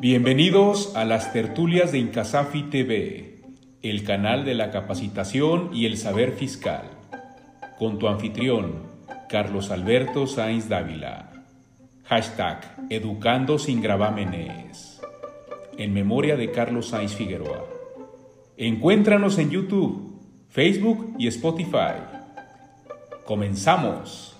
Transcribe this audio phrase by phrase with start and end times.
[0.00, 3.40] Bienvenidos a las tertulias de Incasafi TV,
[3.82, 6.84] el canal de la capacitación y el saber fiscal,
[7.80, 8.74] con tu anfitrión,
[9.28, 11.32] Carlos Alberto Sainz Dávila.
[12.04, 15.00] Hashtag Educando sin gravámenes.
[15.76, 17.64] En memoria de Carlos Sainz Figueroa.
[18.56, 20.16] Encuéntranos en YouTube,
[20.48, 21.98] Facebook y Spotify.
[23.24, 24.37] Comenzamos.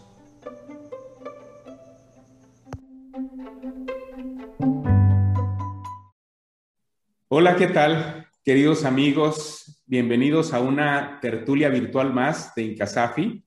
[7.31, 9.83] Hola, ¿qué tal, queridos amigos?
[9.85, 13.45] Bienvenidos a una tertulia virtual más de Incasafi.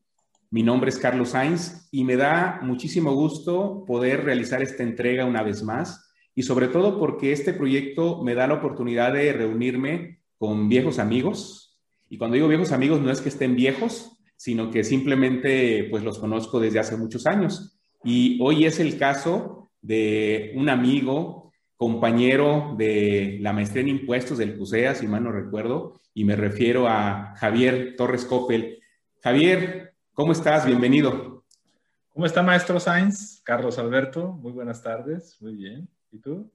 [0.52, 5.42] Mi nombre es Carlos Sainz y me da muchísimo gusto poder realizar esta entrega una
[5.42, 10.70] vez más y sobre todo porque este proyecto me da la oportunidad de reunirme con
[10.70, 11.82] viejos amigos.
[12.08, 16.20] Y cuando digo viejos amigos no es que estén viejos, sino que simplemente pues los
[16.20, 17.80] conozco desde hace muchos años.
[18.04, 21.41] Y hoy es el caso de un amigo
[21.82, 26.88] compañero de la maestría en impuestos del CUSEA, si mal no recuerdo, y me refiero
[26.88, 28.78] a Javier Torres Coppel.
[29.24, 30.68] Javier, ¿cómo estás?
[30.68, 31.44] Bienvenido.
[32.10, 33.42] ¿Cómo está, maestro Sainz?
[33.44, 35.42] Carlos Alberto, muy buenas tardes.
[35.42, 35.90] Muy bien.
[36.12, 36.52] ¿Y tú?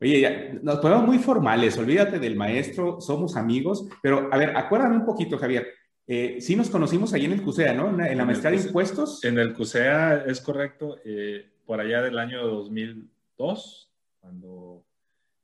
[0.00, 4.96] Oye, ya, nos ponemos muy formales, olvídate del maestro, somos amigos, pero a ver, acuérdame
[4.96, 5.68] un poquito, Javier.
[6.08, 7.90] Eh, sí nos conocimos ahí en el CUSEA, ¿no?
[8.04, 9.22] En la, maestría de impuestos.
[9.22, 13.87] En el CUSEA, es correcto, eh, por allá del año 2002,
[14.20, 14.84] cuando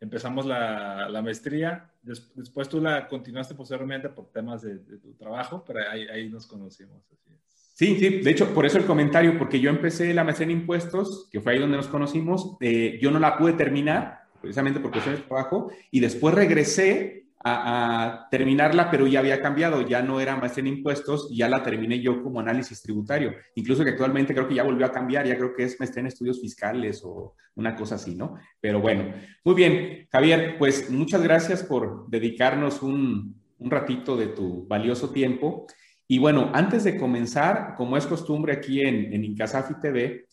[0.00, 1.90] empezamos la, la maestría.
[2.02, 7.02] después tú la continuaste posteriormente por temas de, tu trabajo, pero ahí, ahí nos conocimos.
[7.10, 7.34] Así
[7.74, 11.28] Sí, sí, de hecho, por eso el comentario, porque yo empecé la maestría en impuestos,
[11.32, 15.22] que fue ahí donde nos conocimos, eh, yo no la pude terminar, precisamente por cuestiones
[15.22, 20.56] de trabajo, y después regresé a, terminarla, pero ya había cambiado, ya no era más
[20.56, 23.34] en impuestos, ya la terminé yo como análisis tributario.
[23.54, 26.06] Incluso que actualmente creo que ya volvió a cambiar, ya creo que es maestría en
[26.06, 28.36] estudios fiscales o una cosa así, ¿no?
[28.60, 29.12] Pero bueno,
[29.44, 35.66] muy bien, Javier, pues muchas gracias por dedicarnos un, un ratito de tu valioso tiempo.
[36.08, 40.26] Y bueno, antes de comenzar, como es costumbre aquí en, en Incasafi TV,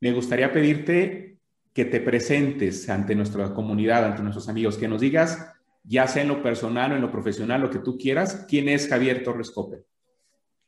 [0.00, 1.38] me gustaría pedirte
[1.72, 5.53] que te presentes ante nuestra comunidad, ante nuestros amigos, que nos digas
[5.84, 8.46] ya sea en lo personal o en lo profesional, lo que tú quieras.
[8.48, 9.84] ¿Quién es Javier Torres Cope?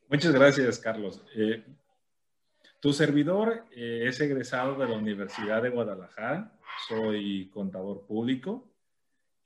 [0.09, 1.22] Muchas gracias, Carlos.
[1.34, 1.65] Eh,
[2.81, 6.53] tu servidor eh, es egresado de la Universidad de Guadalajara.
[6.87, 8.71] Soy contador público.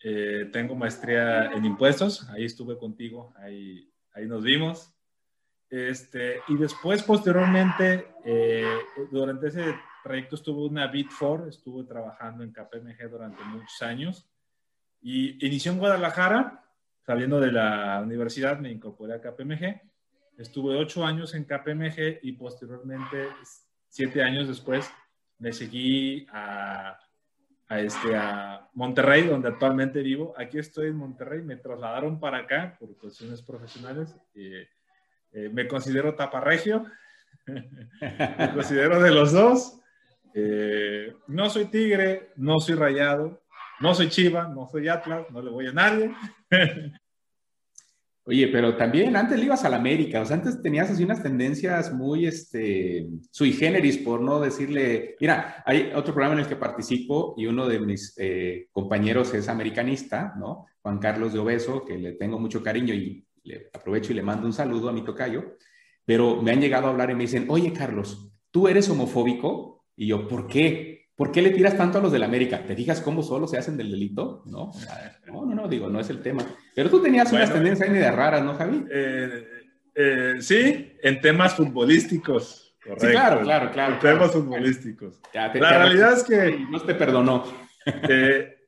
[0.03, 2.29] Eh, tengo maestría en impuestos.
[2.31, 3.33] Ahí estuve contigo.
[3.37, 4.93] Ahí, ahí nos vimos.
[5.71, 8.09] Este, y después, posteriormente,
[9.13, 11.49] durante ese proyecto estuve una Bit 4.
[11.49, 14.30] Estuve trabajando en KPMG durante muchos años
[15.03, 16.65] y inició en Guadalajara,
[17.07, 19.81] saliendo de la universidad, me incorporé a KPMG.
[20.39, 23.29] Estuve ocho años en KPMG y posteriormente,
[23.89, 24.91] siete años después,
[25.39, 26.99] me seguí a,
[27.69, 30.35] a, este, a Monterrey, donde actualmente vivo.
[30.37, 34.15] Aquí estoy en Monterrey, me trasladaron para acá por cuestiones profesionales.
[34.35, 34.69] Eh,
[35.53, 36.85] me considero taparregio,
[37.47, 39.81] me considero de los dos.
[40.35, 43.40] Eh, no soy tigre, no soy rayado,
[43.81, 46.13] no soy Chiva, no soy Atlas, no le voy a nadie.
[48.25, 51.23] Oye, pero también antes le ibas a la América, o sea, antes tenías así unas
[51.23, 56.55] tendencias muy, este, sui generis, por no decirle, mira, hay otro programa en el que
[56.55, 60.67] participo y uno de mis eh, compañeros es americanista, ¿no?
[60.83, 64.47] Juan Carlos de Obeso, que le tengo mucho cariño y le aprovecho y le mando
[64.47, 65.57] un saludo a mi tocayo,
[66.05, 69.87] pero me han llegado a hablar y me dicen, oye, Carlos, ¿tú eres homofóbico?
[69.97, 70.90] Y yo, ¿por qué?
[71.21, 72.65] ¿Por qué le tiras tanto a los del América?
[72.67, 74.43] ¿Te fijas cómo solo se hacen del delito?
[74.47, 74.73] No,
[75.27, 76.47] no, no, no digo, no es el tema.
[76.75, 78.87] Pero tú tenías unas tendencias ahí medio raras, ¿no, Javi?
[78.91, 79.45] Eh,
[79.95, 82.75] eh, sí, en temas futbolísticos.
[82.83, 83.07] Correcto.
[83.07, 83.93] Sí, claro, claro, claro.
[83.93, 85.21] En temas futbolísticos.
[85.35, 86.59] la realidad es que...
[86.71, 87.45] No te perdonó.
[88.09, 88.59] Eh,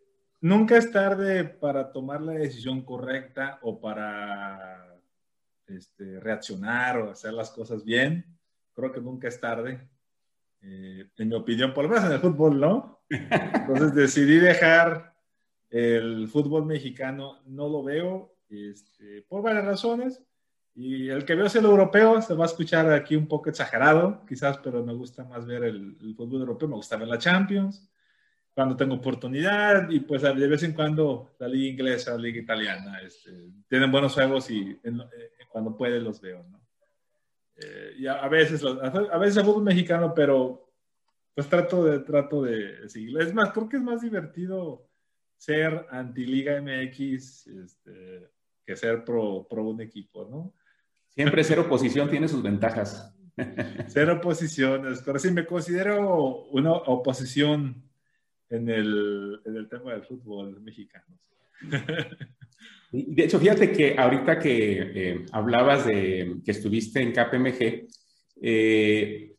[0.41, 4.99] nunca es tarde para tomar la decisión correcta o para
[5.69, 8.27] este, reaccionar o hacer las cosas bien.
[8.75, 9.87] Creo que nunca es tarde
[10.63, 13.05] eh, en mi opinión, por lo menos en el fútbol, ¿no?
[13.09, 15.15] Entonces decidí dejar
[15.71, 20.23] el fútbol mexicano, no lo veo este, por varias razones.
[20.75, 24.25] Y el que veo es el europeo, se va a escuchar aquí un poco exagerado,
[24.27, 27.91] quizás, pero me gusta más ver el, fútbol europeo, me gusta ver la Champions,
[28.55, 33.01] cuando tengo oportunidad, y pues de vez en cuando la liga inglesa, la liga italiana,
[33.03, 34.91] este, tienen buenos juegos y eh,
[35.49, 36.62] cuando puede los veo, ¿no?
[37.57, 40.71] Eh, y a, veces, a veces el fútbol mexicano, pero
[41.35, 43.21] pues trato de, trato de seguirlo.
[43.21, 44.87] Es más, creo que es más divertido
[45.37, 48.31] ser anti-Liga MX este,
[48.65, 50.55] que ser pro, pro un equipo, ¿no?
[51.09, 53.15] Siempre ser oposición tiene sus ventajas.
[53.89, 57.83] Ser oposición, pero sí me considero una oposición
[58.51, 61.19] en el, en el tema del fútbol mexicano.
[62.93, 67.89] De hecho, fíjate que ahorita que eh, hablabas de que estuviste en KPMG,
[68.43, 69.35] eh,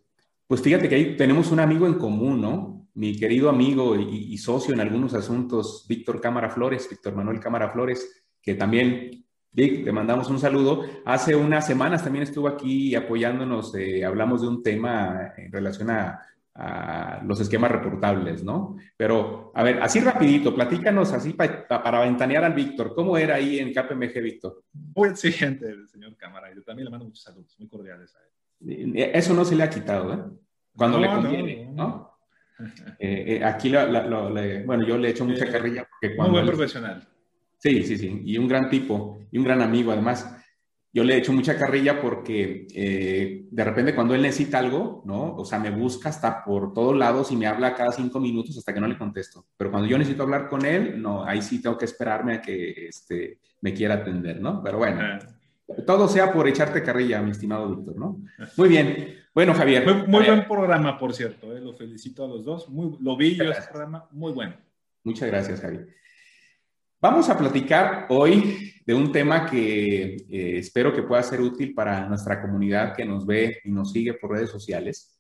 [0.48, 2.88] pues fíjate que ahí tenemos un amigo en común, ¿no?
[2.96, 8.26] Mi querido amigo y, socio en algunos asuntos, Víctor Cámara Flores, Víctor Manuel Cámara Flores,
[8.42, 10.84] que también, Vic, te mandamos un saludo.
[11.06, 16.20] Hace unas semanas también estuvo aquí apoyándonos, eh, hablamos de un tema en relación a
[16.56, 18.78] a los esquemas reportables, ¿no?
[18.96, 22.94] Pero, a ver, así rapidito, platícanos así para ventanear al Víctor.
[22.94, 24.64] ¿Cómo era ahí en KPMG, Víctor?
[24.96, 26.54] Muy exigente el señor Cámara.
[26.54, 28.94] Yo también le mando muchos saludos, muy cordiales a él.
[28.96, 30.20] Eso no se le ha quitado, ¿eh?
[30.76, 32.14] Cuando le conviene, ¿no?
[33.00, 36.34] Eh, eh, aquí, bueno, yo le he hecho mucha carrilla porque cuando...
[36.34, 37.08] Muy buen profesional.
[37.58, 38.22] Sí, sí, sí.
[38.26, 40.36] Y un gran tipo y un gran amigo, además
[40.94, 45.36] yo le he hecho mucha carrilla porque eh, de repente cuando él necesita algo, ¿no?
[45.36, 48.76] O sea, me busca hasta por todos lados y me habla cada cinco minutos hasta
[48.76, 49.48] que no le contesto.
[49.58, 52.88] Pero cuando yo necesito hablar con él, no, ahí sí tengo que esperarme a que
[52.90, 54.62] este, me quiera atender, ¿no?
[54.64, 55.02] Pero bueno,
[55.88, 58.22] todo sea por echarte carrilla, mi estimado Víctor, ¿no?
[58.56, 59.18] Muy bien.
[59.34, 60.06] Bueno, Javier.
[60.08, 61.58] Muy, buen programa, por cierto.
[61.58, 61.60] ¿eh?
[61.60, 62.70] Lo felicito a los dos.
[62.70, 64.56] Muy, lo vi yo ese programa, muy bueno.
[65.04, 65.88] Muchas gracias, Javier.
[67.04, 72.08] Vamos a platicar hoy de un tema que eh, espero que pueda ser útil para
[72.08, 75.20] nuestra comunidad que nos ve y nos sigue por redes sociales.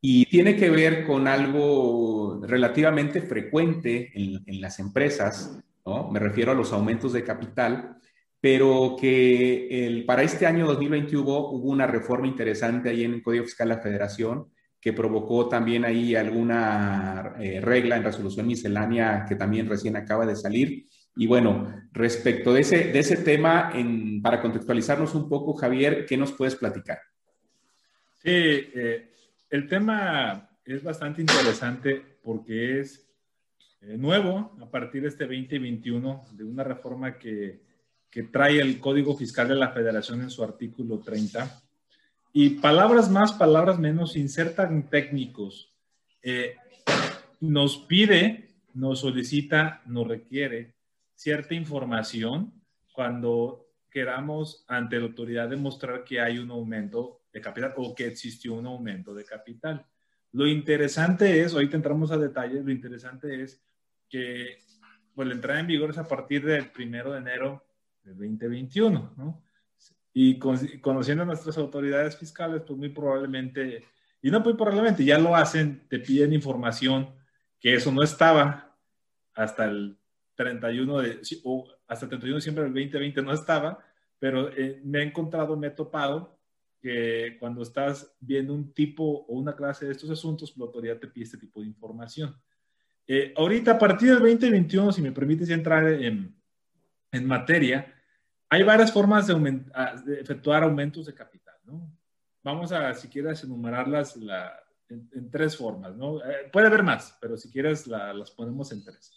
[0.00, 6.08] Y tiene que ver con algo relativamente frecuente en, las empresas, ¿no?
[6.12, 7.96] Me refiero a los aumentos de capital,
[8.40, 13.22] pero que el, para este año 2020 hubo, hubo una reforma interesante ahí en el
[13.24, 14.46] Código Fiscal de la Federación
[14.80, 20.36] que provocó también ahí alguna eh, regla en resolución miscelánea que también recién acaba de
[20.36, 20.86] salir.
[21.16, 26.16] Y bueno, respecto de ese, de ese tema, en, para contextualizarnos un poco, Javier, ¿qué
[26.16, 26.98] nos puedes platicar?
[28.22, 29.12] Sí, eh,
[29.50, 33.06] el tema es bastante interesante porque es
[33.82, 37.60] eh, nuevo a partir de este 2021, de una reforma que,
[38.10, 41.64] que trae el Código Fiscal de la Federación en su artículo 30
[42.32, 45.74] y palabras más, palabras menos, insertan técnicos.
[46.22, 46.56] Eh,
[47.40, 50.74] nos pide, nos solicita, nos requiere
[51.14, 52.52] cierta información
[52.92, 58.54] cuando queramos ante la autoridad demostrar que hay un aumento de capital o que existió
[58.54, 59.84] un aumento de capital.
[60.32, 63.60] Lo interesante es, ahorita entramos a detalles, lo interesante es
[64.08, 64.58] que
[65.14, 67.64] pues, la entrada en vigor es a partir del primero de enero
[68.04, 69.42] del 2021, ¿no?
[70.12, 73.84] Y conociendo a nuestras autoridades fiscales, pues muy probablemente,
[74.20, 77.10] y no muy probablemente, ya lo hacen, te piden información
[77.60, 78.76] que eso no estaba
[79.34, 79.98] hasta el
[80.34, 83.78] 31 de, o hasta el 31 de diciembre del 2020 no estaba,
[84.18, 86.38] pero eh, me he encontrado, me he topado
[86.80, 91.08] que cuando estás viendo un tipo o una clase de estos asuntos, la autoridad te
[91.08, 92.34] pide este tipo de información.
[93.06, 96.34] Eh, ahorita, a partir del 2021, si me permites entrar en,
[97.12, 97.92] en materia,
[98.50, 101.96] hay varias formas de, efectuar aumentos de capital, ¿no?
[102.42, 104.18] Vamos a, si quieres, enumerarlas
[104.88, 106.18] en, tres formas, ¿no?
[106.18, 109.12] Eh, puede haber más, pero si quieres, las ponemos en tres.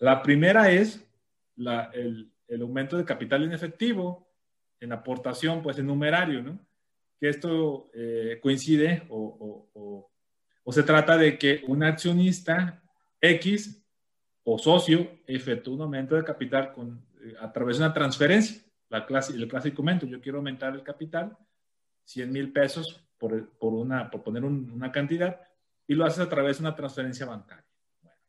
[0.00, 1.06] La primera es
[1.56, 4.28] el, aumento de capital en efectivo,
[4.80, 6.58] en aportación, pues en numerario, ¿no?
[7.20, 10.10] Que esto eh, coincide o,
[10.64, 12.82] o se trata de que un accionista
[13.20, 13.86] X
[14.42, 19.06] o socio efectúa un aumento de capital con, eh, a través de una transferencia la
[19.06, 21.36] clase, el clásico momento, yo quiero aumentar el capital,
[22.04, 25.40] 100 mil pesos por, por, una, por poner una cantidad,
[25.88, 27.66] y lo haces a través de una transferencia bancaria.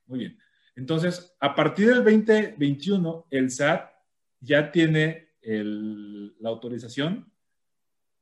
[0.07, 0.39] Muy bien.
[0.75, 3.91] Entonces, a partir del 2021, el SAT
[4.39, 7.31] ya tiene la autorización,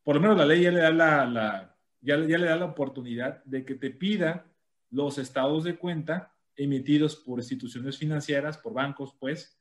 [0.03, 2.65] por lo menos la ley ya le da la, la ya, ya le da la
[2.65, 4.45] oportunidad de que te pida
[4.89, 9.57] los estados de cuenta emitidos por instituciones financieras, por bancos, pues,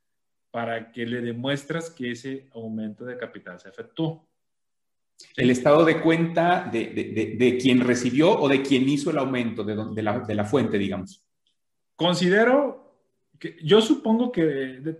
[0.52, 4.28] para que le demuestras que ese aumento de capital se efectuó.
[5.34, 9.64] El estado de cuenta de, de, de, quien recibió o de quien hizo el aumento,
[9.64, 11.24] de, la, de la fuente, digamos.
[11.96, 12.98] Considero
[13.38, 14.44] que yo supongo que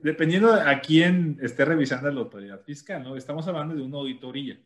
[0.03, 3.17] dependiendo a quién esté revisando la autoridad fiscal, ¿no?
[3.17, 4.59] Estamos hablando de una auditoría.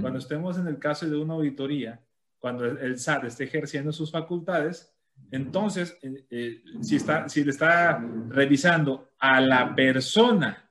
[0.00, 2.00] Cuando estemos en el caso de una auditoría,
[2.38, 4.93] cuando el SAT esté ejerciendo sus facultades,
[5.30, 10.70] entonces, eh, eh, si, está, si le está revisando a la persona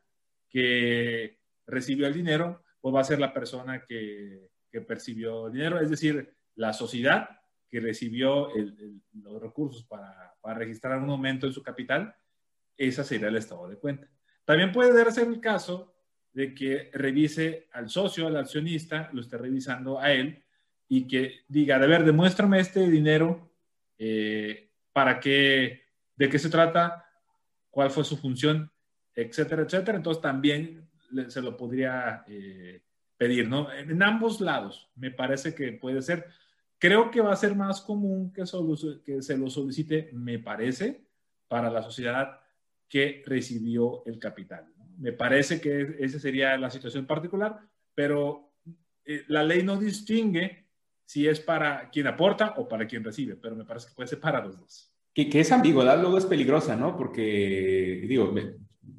[0.49, 5.79] que recibió el dinero, pues va a ser la persona que, que percibió el dinero,
[5.79, 7.29] es decir, la sociedad
[7.69, 8.49] que recibió
[9.13, 12.15] los recursos para, para, registrar un aumento en su capital,
[12.77, 14.07] esa sería el estado de cuenta.
[14.45, 15.93] También puede darse el caso
[16.33, 20.43] de que revise al socio, al accionista, lo esté revisando a él
[20.87, 23.52] y que diga, de ver, demuéstrame este dinero
[24.05, 25.83] eh, para qué,
[26.17, 27.05] de qué se trata,
[27.69, 28.69] cuál fue su función,
[29.15, 29.97] etcétera, etcétera.
[29.97, 30.89] Entonces también
[31.29, 32.83] se lo podría eh,
[33.15, 33.71] pedir, ¿no?
[33.71, 36.25] En ambos lados, me parece que puede ser.
[36.77, 41.05] Creo que va a ser más común que, se lo solicite, me parece,
[41.47, 42.41] para la sociedad
[42.89, 44.65] que recibió el capital.
[44.97, 47.57] Me parece que esa sería la situación particular,
[47.95, 48.51] pero
[49.05, 50.62] eh, la ley no distingue
[51.05, 54.19] si es para quien aporta o para quien recibe, pero me parece que puede ser
[54.19, 54.91] para los dos.
[55.13, 56.97] Que, que esa ambigüedad luego es peligrosa, ¿no?
[56.97, 58.33] Porque, digo,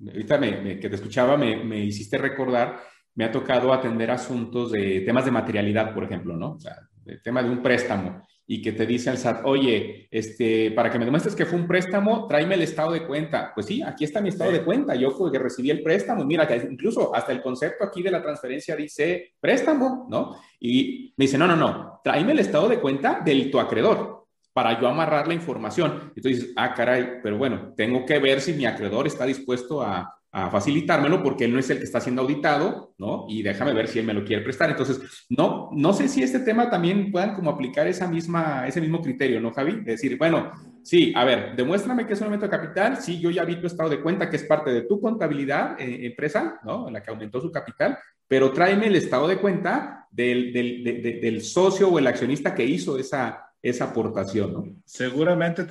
[0.07, 2.81] ahorita que te escuchaba me, me, hiciste recordar,
[3.15, 6.53] me ha tocado atender asuntos de temas de materialidad, por ejemplo, ¿no?
[6.53, 10.71] O sea, el tema de un préstamo y que te dice el SAT, oye, este,
[10.73, 13.53] para que me demuestres que fue un préstamo, tráeme el estado de cuenta.
[13.55, 14.95] Pues sí, aquí está mi estado de cuenta.
[14.95, 16.25] Yo que recibí el préstamo.
[16.25, 20.37] Mira, que incluso hasta el concepto aquí de la transferencia dice préstamo, ¿no?
[20.61, 24.79] Y me dice, no, no, no, tráeme el estado de cuenta del tu acreedor para
[24.81, 26.13] yo amarrar la información.
[26.15, 30.51] Entonces, ah, caray, pero bueno, tengo que ver si mi acreedor está dispuesto a, a
[30.51, 33.25] facilitármelo porque él no es el que está siendo auditado, ¿no?
[33.29, 34.69] Y déjame ver si él me lo quiere prestar.
[34.69, 39.01] Entonces, no, no sé si este tema también puedan como aplicar esa misma, ese mismo
[39.01, 39.83] criterio, ¿no, Javi?
[39.85, 40.51] decir, bueno,
[40.83, 43.69] sí, a ver, demuéstrame que es un aumento de capital, sí, yo ya vi tu
[43.69, 46.91] estado de cuenta que es parte de tu contabilidad, eh, empresa, ¿no?
[46.91, 50.83] La que aumentó su capital, pero tráeme el estado de cuenta del, del,
[51.21, 54.65] del socio o el accionista que hizo esa, esa aportación, ¿no?
[54.85, 55.67] Seguramente,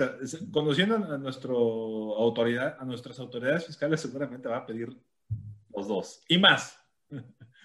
[0.51, 1.55] conociendo a, nuestro
[2.17, 4.97] autoridad, a nuestras autoridades fiscales, seguramente va a pedir
[5.75, 6.75] los dos y más.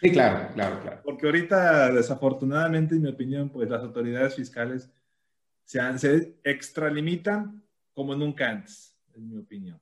[0.02, 1.00] Sí, claro, claro, claro.
[1.02, 4.92] Porque ahorita, desafortunadamente, en mi opinión, pues las autoridades fiscales
[5.64, 9.80] se, se extralimitan como nunca antes, en mi opinión.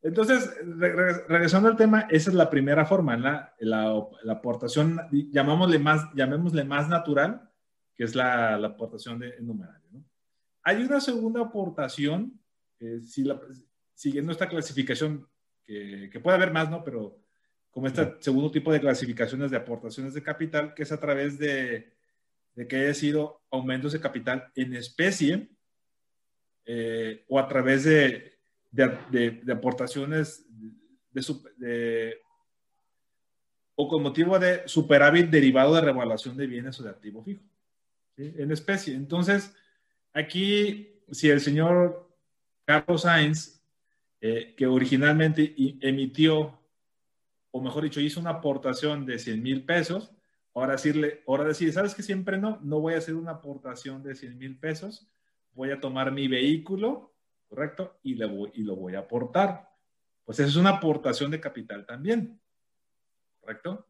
[0.00, 0.48] Entonces,
[1.28, 5.00] regresando al tema, esa es la primera forma, la, la, la aportación,
[5.32, 7.45] llamémosle más, llamémosle más natural,
[7.96, 9.88] que es la, aportación de numerario.
[9.90, 10.04] ¿no?
[10.62, 12.38] Hay una segunda aportación,
[13.02, 13.40] si la,
[13.94, 15.26] siguiendo esta clasificación,
[15.64, 16.84] que, que, puede haber más, ¿no?
[16.84, 17.18] Pero
[17.70, 21.92] como este segundo tipo de clasificaciones de aportaciones de capital, que es a través de,
[22.54, 25.48] de que haya sido aumentos de capital en especie
[26.64, 28.38] eh, o a través de,
[28.70, 30.46] de, de aportaciones
[31.58, 32.18] de,
[33.74, 37.44] o con motivo de superávit derivado de revaluación de bienes o de activo fijo
[38.16, 38.94] en especie.
[38.94, 39.54] Entonces,
[40.12, 42.08] aquí, si el señor
[42.64, 43.62] Carlos Sainz,
[44.20, 46.58] eh, que originalmente emitió,
[47.50, 50.12] o mejor dicho, hizo una aportación de 100 mil pesos,
[50.54, 52.58] ahora decirle, ahora decir, ¿sabes que siempre no?
[52.62, 55.06] No voy a hacer una aportación de 100 mil pesos,
[55.52, 57.14] voy a tomar mi vehículo,
[57.48, 57.98] ¿correcto?
[58.02, 59.70] Y, le voy, y lo voy a aportar.
[60.24, 62.40] Pues eso es una aportación de capital también,
[63.40, 63.86] ¿correcto?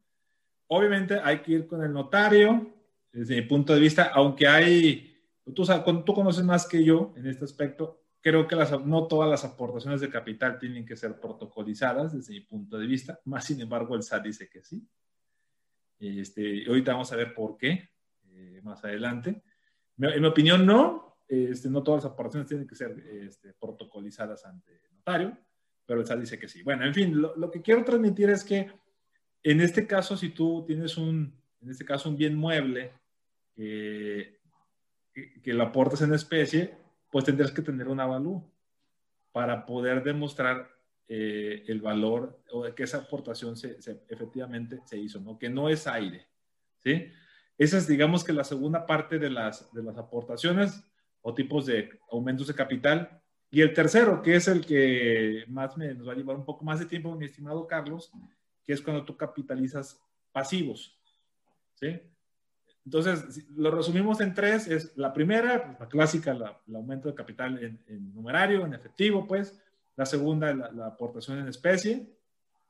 [0.66, 2.75] Obviamente hay que ir con el notario,
[3.17, 5.17] desde mi punto de vista, aunque hay,
[5.55, 5.65] tú,
[6.05, 10.03] tú conoces más que yo en este aspecto, creo que las, no todas las aportaciones
[10.03, 14.03] de capital tienen que ser protocolizadas desde mi punto de vista, más sin embargo el
[14.03, 14.87] SAT dice que sí.
[15.99, 17.89] Este, ahorita vamos a ver por qué
[18.29, 19.43] eh, más adelante.
[19.97, 24.73] En mi opinión, no, este, no todas las aportaciones tienen que ser este, protocolizadas ante
[24.73, 25.39] el notario,
[25.87, 26.63] pero el SAT dice que sí.
[26.63, 28.71] Bueno, en fin, lo, lo que quiero transmitir es que
[29.43, 32.93] en este caso, si tú tienes un, en este caso, un bien mueble
[33.57, 34.39] que,
[35.45, 36.77] lo aportes en especie,
[37.11, 38.49] pues tendrás que tener un avalúo
[39.33, 40.71] para poder demostrar
[41.09, 45.39] eh, el valor o que esa aportación se, efectivamente se hizo, ¿no?
[45.39, 46.27] que no es aire.
[46.79, 47.11] ¿sí?
[47.57, 50.83] Esa es, digamos que la segunda parte de las, de las aportaciones
[51.23, 53.23] o tipos de aumentos de capital.
[53.51, 56.65] Y el tercero, que es el que más me, nos va a llevar un poco
[56.65, 58.11] más de tiempo, mi estimado Carlos,
[58.65, 60.01] que es cuando tú capitalizas
[60.33, 61.01] pasivos.
[61.75, 62.01] ¿sí?
[62.87, 64.69] Entonces, lo resumimos en tres.
[64.69, 69.61] Es la primera, pues, la clásica, el aumento de capital en, numerario, en efectivo, pues.
[69.97, 72.07] La segunda, la, aportación en especie,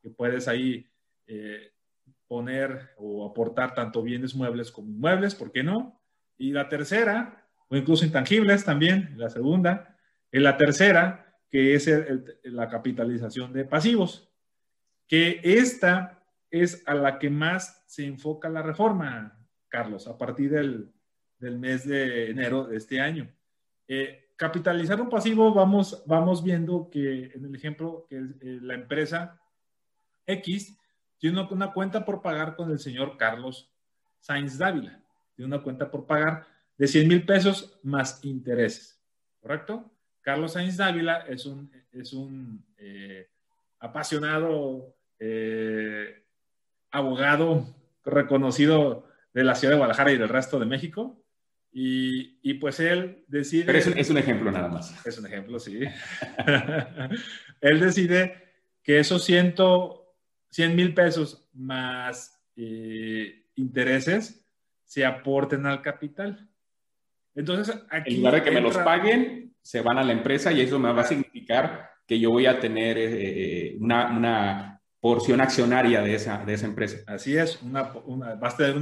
[0.00, 0.88] que puedes ahí
[1.26, 1.72] eh,
[2.26, 6.00] poner o aportar tanto bienes muebles como inmuebles, ¿por qué no?
[6.38, 9.98] Y la tercera, o incluso intangibles también, la segunda.
[10.32, 11.90] En la tercera, que es
[12.44, 14.32] la capitalización de pasivos,
[15.06, 19.35] que esta es a la que más se enfoca la reforma,
[19.68, 20.92] Carlos, a partir del,
[21.58, 23.30] mes de enero de este año.
[23.86, 29.40] Eh, capitalizar un pasivo, vamos, vamos viendo que en el ejemplo que eh, la empresa
[30.26, 30.76] X
[31.18, 33.70] tiene una, una, cuenta por pagar con el señor Carlos
[34.18, 35.00] Sainz Dávila.
[35.34, 36.46] Tiene una cuenta por pagar
[36.76, 39.00] de 100 mil pesos más intereses.
[39.40, 39.90] ¿Correcto?
[40.22, 43.28] Carlos Sainz Dávila es un, es un eh,
[43.78, 44.94] apasionado
[46.90, 47.66] abogado
[48.04, 49.05] reconocido
[49.36, 51.22] de la ciudad de Guadalajara y del resto de México.
[51.70, 53.66] Y, pues él decide...
[53.66, 55.06] Pero es un, ejemplo nada más.
[55.06, 55.80] Es un ejemplo, sí.
[57.60, 58.34] él decide
[58.82, 59.54] que esos 100
[60.74, 64.42] mil pesos más eh, intereses
[64.84, 66.48] se aporten al capital.
[67.34, 68.14] Entonces, aquí...
[68.14, 70.90] En lugar de que me los paguen, se van a la empresa y eso me
[70.94, 76.54] va a significar que yo voy a tener eh, una, porción accionaria de esa, de
[76.54, 76.98] esa empresa.
[77.06, 77.82] Así es, una,
[78.40, 78.76] vas a tener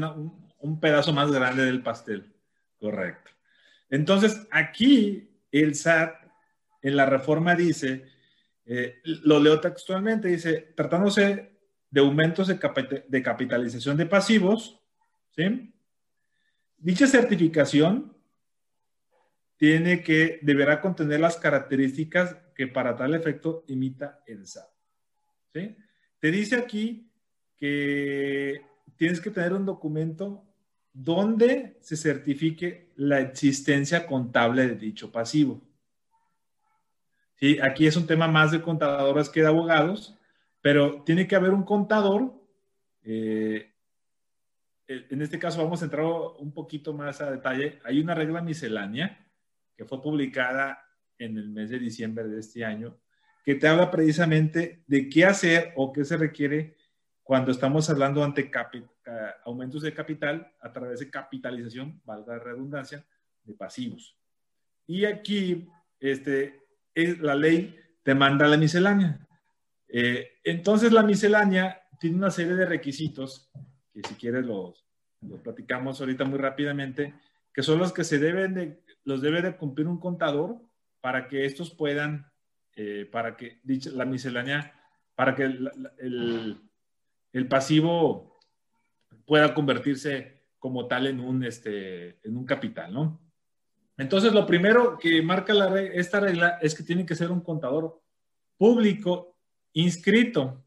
[0.64, 2.32] un, pedazo más grande del pastel.
[2.78, 3.30] Correcto.
[3.90, 6.14] Entonces, aquí el SAT
[6.82, 8.06] en la reforma dice,
[8.66, 11.58] eh, lo leo textualmente, dice, tratándose
[11.90, 14.80] de aumentos de, de capitalización de pasivos,
[15.30, 15.72] ¿sí?
[16.76, 18.14] Dicha certificación
[19.56, 24.68] tiene que, deberá contener las características que para tal efecto imita el SAT.
[25.54, 25.76] ¿sí?
[26.18, 27.10] Te dice aquí
[27.56, 28.60] que
[28.96, 30.44] tienes que tener un documento
[30.94, 35.60] donde se certifique la existencia contable de dicho pasivo.
[37.34, 37.58] ¿Sí?
[37.60, 40.16] Aquí es un tema más de contadoras que de abogados,
[40.62, 42.32] pero tiene que haber un contador.
[43.02, 43.72] Eh,
[44.86, 47.80] en este caso vamos a entrar un poquito más a detalle.
[47.84, 49.26] Hay una regla miscelánea
[49.76, 50.78] que fue publicada
[51.18, 52.96] en el mes de diciembre de este año,
[53.44, 56.76] que te habla precisamente de qué hacer o qué se requiere
[57.24, 58.48] cuando estamos hablando ante
[59.44, 63.04] aumentos de capital a través de capitalización, valga la redundancia,
[63.42, 64.16] de pasivos.
[64.86, 65.68] Y aquí,
[66.00, 66.62] este,
[66.94, 69.26] es, la ley te manda la miscelánea.
[69.88, 73.50] Eh, entonces, la miscelánea tiene una serie de requisitos,
[73.92, 74.84] que si quieres los,
[75.20, 77.14] los platicamos ahorita muy rápidamente,
[77.52, 80.60] que son los que se deben de los debe de cumplir un contador
[81.00, 82.30] para que estos puedan,
[82.74, 84.72] eh, para que dicha, la miscelánea,
[85.14, 86.58] para que el,
[87.32, 88.33] el, pasivo
[89.26, 93.20] pueda convertirse como tal en un, este, en un capital, ¿no?
[93.96, 98.00] Entonces, lo primero que marca la, esta regla es que tiene que ser un contador
[98.56, 99.36] público
[99.72, 100.64] inscrito.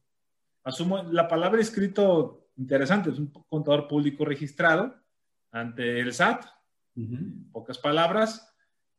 [0.63, 4.95] Asumo la palabra inscrito, interesante, es un contador público registrado
[5.51, 6.45] ante el SAT,
[7.51, 8.51] Pocas palabras.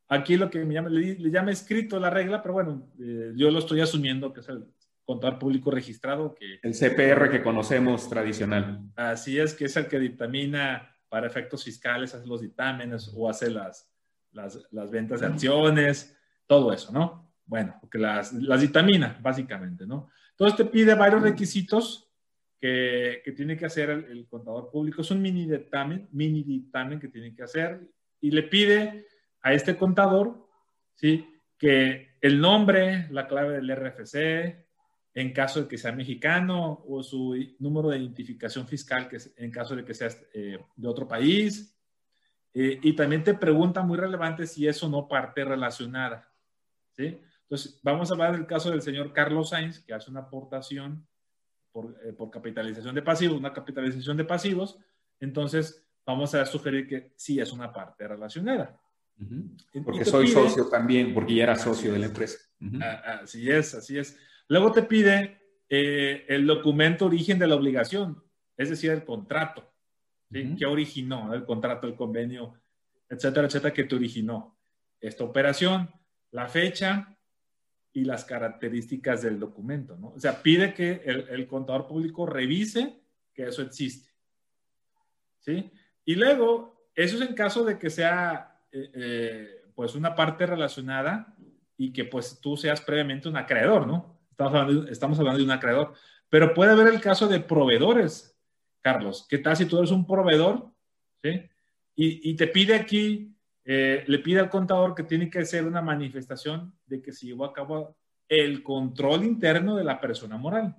[0.09, 3.59] Aquí lo que me llama, le, llama escrito la regla, pero bueno, eh, yo lo
[3.59, 4.65] estoy asumiendo que es el
[5.09, 6.35] contador público registrado.
[6.35, 8.83] Que, el CPR que conocemos tradicional.
[8.95, 13.49] Así es, que es el que dictamina para efectos fiscales, hace los dictámenes o hace
[13.49, 13.91] las,
[14.33, 16.15] las, las ventas de acciones,
[16.47, 17.33] todo eso, ¿no?
[17.47, 20.11] Bueno, que las, las dictamina, básicamente, ¿no?
[20.33, 22.11] Entonces te pide varios requisitos
[22.61, 25.01] que, tiene que hacer el, contador público.
[25.01, 27.81] Es un mini dictamen, mini dictamen que tiene que hacer
[28.21, 29.07] y le pide
[29.41, 30.47] a este contador,
[30.97, 31.27] ¿sí?
[31.57, 34.68] Que el nombre, la clave del RFC,
[35.15, 39.75] en caso de que sea mexicano, o su número de identificación fiscal, que en caso
[39.75, 41.77] de que sea eh, de otro país.
[42.55, 46.29] Eh, y también te pregunta muy relevante si eso no parte relacionada.
[46.93, 47.19] ¿sí?
[47.43, 51.07] Entonces, vamos a hablar del caso del señor Carlos Sainz, que hace una aportación
[52.05, 54.79] eh, por, capitalización de pasivos, una capitalización de pasivos,
[55.21, 58.81] entonces vamos a sugerir que sí es una parte relacionada.
[59.85, 62.39] Porque soy socio también, porque ya era socio de la empresa.
[63.23, 64.17] Así es, así es.
[64.49, 68.23] Luego te pide eh, el documento origen de la obligación,
[68.57, 69.71] es decir, el contrato.
[70.31, 70.57] ¿sí?
[70.59, 72.55] ¿Qué originó el contrato, el convenio,
[73.09, 74.59] etcétera, etcétera, que te originó
[75.01, 75.91] esta operación?
[76.31, 77.19] La fecha,
[77.93, 80.09] y las características del documento, ¿no?
[80.09, 83.01] O sea, pide que el, contador público revise
[83.35, 84.11] que eso existe,
[85.41, 85.71] ¿sí?
[86.05, 91.35] Y luego, eso es en caso de que sea, eh, eh, pues, una parte relacionada
[91.77, 94.18] y que, pues, tú seas previamente un acreedor, ¿no?
[94.39, 95.95] Estamos hablando, de, estamos hablando de un acreedor.
[96.29, 98.39] Pero puede haber el caso de proveedores,
[98.81, 99.27] Carlos.
[99.29, 100.71] ¿Qué tal si tú eres un proveedor,
[101.23, 101.43] ¿sí?
[101.97, 103.35] Y, y te pide aquí
[103.71, 107.45] eh, le pide al contador que tiene que ser una manifestación de que se llevó
[107.45, 110.75] a cabo el control interno de la persona moral.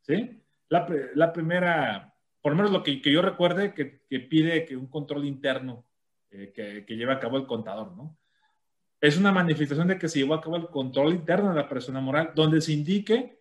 [0.00, 0.42] ¿Sí?
[0.68, 5.86] La, primera, por lo menos lo que, yo recuerde, que, pide que un control interno
[6.30, 8.18] eh, que, que, lleve a cabo el contador, ¿no?
[9.06, 12.00] Es una manifestación de que se llevó a cabo el control interno de la persona
[12.00, 13.38] moral, donde se indique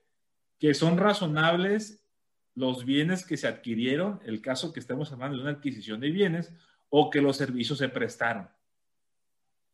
[0.59, 2.05] que son razonables
[2.53, 6.53] los bienes que se adquirieron, el caso que estemos hablando de una adquisición de bienes,
[6.89, 8.47] o que los servicios se prestaron.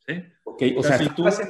[0.08, 0.14] ¿Sí?
[0.78, 1.28] o, sea, tú...
[1.28, 1.46] estás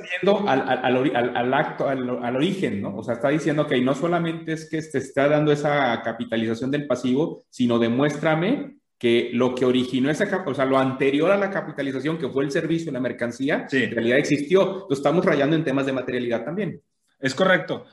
[0.47, 2.97] al, al, al, acto, al, origen, ¿no?
[2.97, 6.88] O sea, está diciendo que no solamente es que te está dando esa capitalización del
[6.88, 12.19] pasivo, sino demuéstrame que lo que originó esa, o sea, lo anterior a la capitalización,
[12.19, 14.85] que fue el servicio, la mercancía, en realidad existió.
[14.87, 16.79] Lo estamos rayando en temas de materialidad también.
[17.19, 17.87] Es correcto.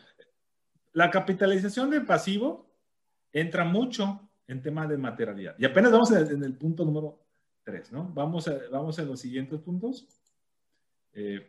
[0.92, 2.70] La capitalización del pasivo
[3.32, 5.54] entra mucho en temas de materialidad.
[5.58, 7.18] Y apenas vamos en el punto número
[7.64, 8.12] tres, ¿no?
[8.12, 10.06] Vamos a, vamos a los siguientes puntos.
[11.14, 11.48] Eh,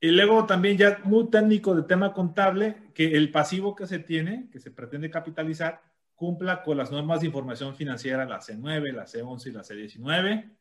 [0.00, 4.48] y luego también ya muy técnico de tema contable, que el pasivo que se tiene,
[4.52, 5.82] que se pretende capitalizar,
[6.18, 10.56] cumpla con las normas de información financiera, la C9, la C11 y la C19,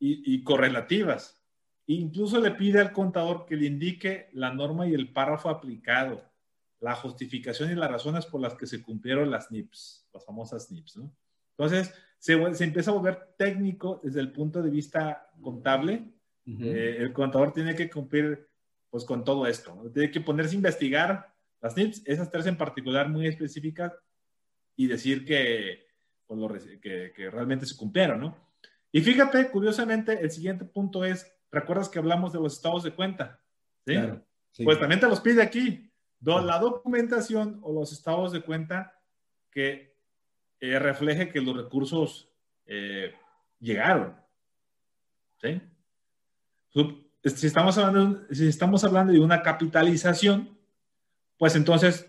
[0.00, 1.40] y, y correlativas.
[1.86, 6.24] Incluso le pide al contador que le indique la norma y el párrafo aplicado,
[6.80, 10.96] la justificación y las razones por las que se cumplieron las NIPS, las famosas NIPS,
[10.96, 11.16] ¿no?
[11.56, 16.12] Entonces, se, se empieza a volver técnico desde el punto de vista contable.
[16.44, 18.48] Eh, el contador tiene que cumplir
[18.90, 19.90] pues con todo esto.
[19.94, 23.92] Tiene que ponerse a investigar las NIPS, esas tres en particular muy específicas,
[24.78, 25.88] y decir que,
[26.24, 28.48] pues, que, que, realmente se cumplieron, ¿no?
[28.92, 33.42] Y fíjate, curiosamente, el siguiente punto es, ¿recuerdas que hablamos de los estados de cuenta?
[33.84, 33.96] ¿Sí?
[34.64, 35.90] Pues también te los pide aquí.
[36.20, 39.02] la documentación o los estados de cuenta
[39.50, 39.96] que
[40.60, 42.32] eh, refleje que los recursos
[42.64, 43.12] eh,
[43.58, 44.16] llegaron.
[45.42, 45.60] ¿Sí?
[47.24, 50.56] si estamos, hablando, si estamos hablando de una capitalización,
[51.36, 52.08] pues entonces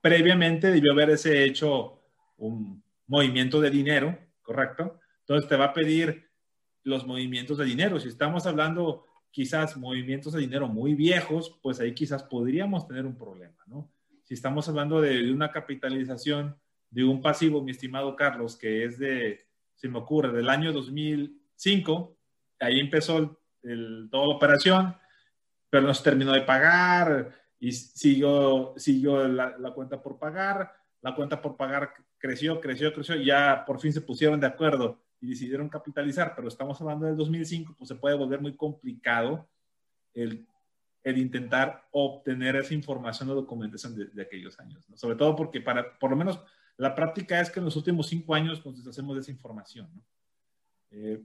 [0.00, 2.00] previamente debió haberse hecho
[2.36, 5.00] un movimiento de dinero, ¿correcto?
[5.20, 6.28] Entonces te va a pedir
[6.84, 7.98] los movimientos de dinero.
[8.00, 13.16] Si estamos hablando quizás movimientos de dinero muy viejos, pues ahí quizás podríamos tener un
[13.16, 13.90] problema, ¿no?
[14.24, 16.56] Si estamos hablando de, una capitalización
[16.90, 22.16] de un pasivo, mi estimado Carlos, que es de, se me ocurre, del año 2005,
[22.60, 23.40] ahí empezó
[24.10, 24.96] toda la operación,
[25.70, 30.72] pero no se terminó de pagar y siguió, siguió la, cuenta por pagar.
[31.00, 35.00] La cuenta por pagar creció, creció, creció y ya por fin se pusieron de acuerdo
[35.20, 39.48] y decidieron capitalizar, pero estamos hablando del 2005, pues se puede volver muy complicado
[40.14, 40.46] el,
[41.02, 46.10] el intentar obtener esa información o documentación de, aquellos años, sobre todo porque para, por
[46.10, 46.40] lo menos
[46.76, 49.90] la práctica es que en los últimos cinco años nos deshacemos de esa información.
[49.92, 50.02] ¿no?
[50.90, 51.20] Eh,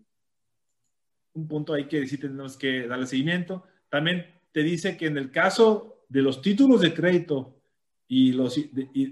[1.34, 3.64] un punto ahí que sí tenemos que darle seguimiento.
[3.90, 7.60] También te dice que en el caso de los títulos de crédito
[8.08, 8.58] y los,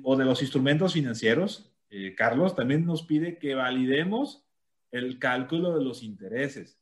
[0.04, 4.46] o de los instrumentos financieros, eh, Carlos también nos pide que validemos
[4.92, 6.80] el cálculo de los intereses,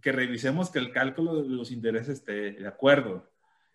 [0.00, 3.30] que revisemos que el cálculo de los intereses esté de acuerdo.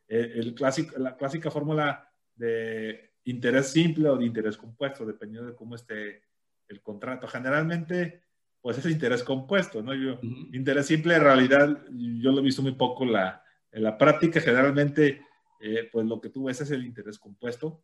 [0.07, 5.55] Eh, el clásico, la clásica fórmula de interés simple o de interés compuesto, dependiendo de
[5.55, 6.23] cómo esté
[6.67, 7.27] el contrato.
[7.27, 8.23] Generalmente
[8.61, 9.93] pues es interés compuesto, ¿no?
[9.93, 10.19] Yo,
[10.53, 13.40] Interés simple, en realidad, yo lo he visto muy poco la,
[13.71, 15.25] en la práctica, generalmente,
[15.59, 17.83] eh, pues lo que tú ves es el interés compuesto,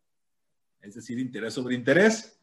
[0.82, 2.40] es decir, interés sobre interés.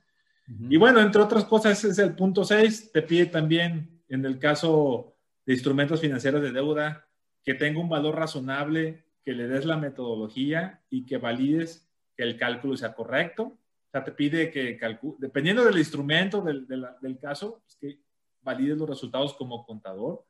[0.46, 4.38] Y bueno, entre otras cosas, ese es el punto 6, te pide también, en el
[4.38, 7.08] caso de instrumentos financieros de deuda,
[7.42, 12.36] que tenga un valor razonable, que le des la metodología y que valides que el
[12.36, 13.44] cálculo sea correcto.
[13.44, 14.78] O sea, te pide que,
[15.18, 18.00] dependiendo del instrumento, del, del caso, pues que
[18.42, 20.26] valides los resultados como contador.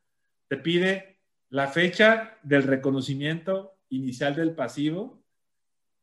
[0.49, 1.14] Te pide
[1.55, 5.23] la fecha del reconocimiento inicial del pasivo,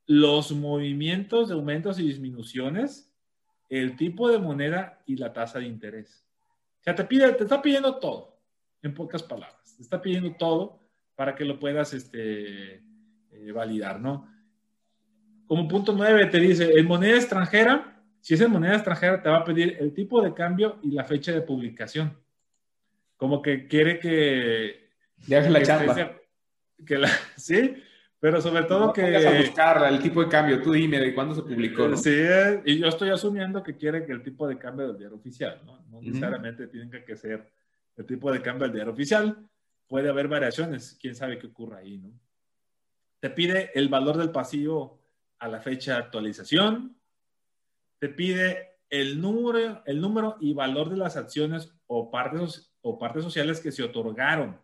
[0.05, 3.13] los movimientos de aumentos y disminuciones,
[3.67, 6.25] el tipo de moneda y la tasa de interés.
[6.79, 8.39] O sea, te, pide, te está pidiendo todo,
[8.81, 9.75] en pocas palabras.
[9.75, 10.79] Te está pidiendo todo
[11.17, 14.33] para que lo puedas este, eh, validar, ¿no?
[15.47, 19.39] Como punto nueve te dice, en moneda extranjera, si es en moneda extranjera, te va
[19.39, 22.17] a pedir el tipo de cambio y la fecha de publicación.
[23.17, 24.90] Como que quiere que...
[25.27, 26.17] Ya la chamba.
[26.86, 27.75] Que la, sí,
[28.19, 29.15] pero sobre todo que...
[29.15, 30.62] a buscar el tipo de cambio.
[30.62, 32.15] Tú dime de cuándo se publicó, Sí,
[32.65, 35.84] y yo estoy asumiendo que quiere que el tipo de cambio del diario oficial, ¿no?
[35.89, 37.51] No necesariamente tiene que ser
[37.97, 39.38] el tipo de cambio del diario oficial.
[39.88, 42.12] Puede haber variaciones, quién sabe qué ocurra ahí, ¿no?
[43.19, 44.99] Te pide el valor del pasivo
[45.38, 46.95] a la fecha de actualización,
[47.99, 53.23] te pide el número, el número y valor de las acciones o partes, o partes
[53.23, 54.60] sociales que se otorgaron.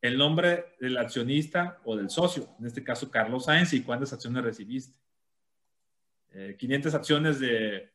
[0.00, 4.42] El nombre del accionista o del socio, en este caso Carlos Sáenz, y cuántas acciones
[4.42, 4.98] recibiste.
[6.58, 7.92] 500 eh, acciones de,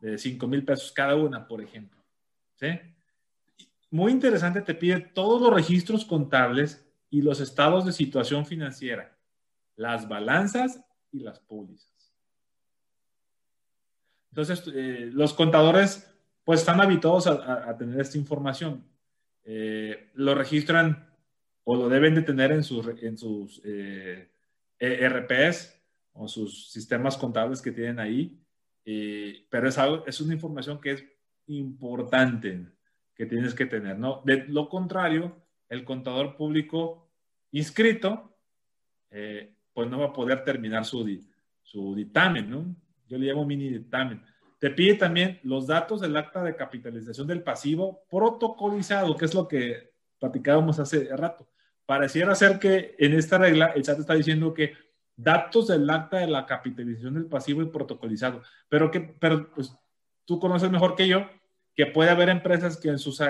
[0.00, 1.96] de 5 mil pesos cada una, por ejemplo.
[3.90, 9.16] Muy interesante, te pide todos los registros contables y los estados de situación financiera,
[9.76, 10.80] las balanzas
[11.12, 12.12] y las pólizas.
[14.30, 16.12] Entonces, eh, los contadores
[16.44, 18.84] pues están habituados a, tener esta información.
[19.48, 21.08] Eh, lo registran
[21.62, 24.30] o lo deben de tener en sus, en sus ERPs
[24.80, 25.76] eh, e
[26.14, 28.42] o sus sistemas contables que tienen ahí.
[29.48, 31.04] pero es, algo, es una información que es
[31.46, 32.66] importante
[33.14, 34.22] que tienes que tener, ¿no?
[34.24, 37.08] De lo contrario, el contador público
[37.52, 38.36] inscrito,
[39.08, 41.04] pues no va a poder terminar su,
[41.62, 42.76] su dictamen, ¿no?
[43.08, 44.22] Yo le llamo mini dictamen.
[44.66, 49.46] Te pide también los datos del acta de capitalización del pasivo protocolizado, que es lo
[49.46, 51.46] que platicábamos hace rato.
[51.86, 54.72] Pareciera ser que en esta regla el SAT está diciendo que
[55.14, 59.72] datos del acta de la capitalización del pasivo y protocolizado, pero que pero, pues,
[60.24, 61.30] tú conoces mejor que yo
[61.76, 63.20] que puede haber empresas que en sus,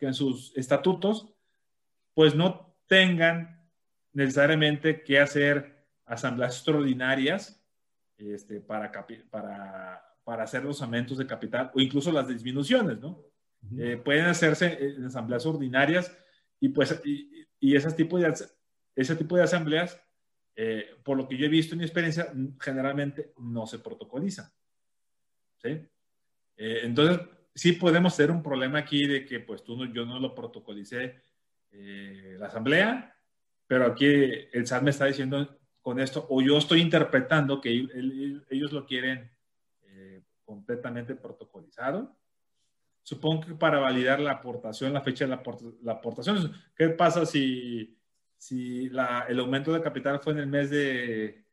[0.00, 1.28] que en sus estatutos
[2.14, 3.68] pues no tengan
[4.14, 7.62] necesariamente que hacer asambleas extraordinarias
[8.16, 8.90] este, para,
[9.30, 13.22] para, para hacer los aumentos de capital o incluso las disminuciones, ¿no?
[13.78, 16.12] Eh, pueden hacerse en asambleas ordinarias
[16.58, 18.34] y pues y, y ese, tipo de,
[18.96, 20.02] ese tipo de asambleas,
[20.56, 24.50] eh, por lo que yo he visto en mi experiencia, generalmente no se protocolizan.
[25.62, 25.68] ¿sí?
[26.56, 27.20] Eh, entonces,
[27.54, 31.22] sí podemos tener un problema aquí de que pues tú no, yo no lo protocolicé
[31.70, 33.16] la asamblea,
[33.68, 37.70] pero aquí el SAT me está diciendo con esto, o yo estoy interpretando que
[38.50, 39.35] ellos lo quieren eh,
[40.46, 42.16] completamente protocolizado.
[43.02, 45.36] Supongo que para validar la aportación, la fecha de
[45.82, 47.98] la, aportación, ¿qué pasa si,
[48.38, 51.44] si el aumento de capital fue en el mes de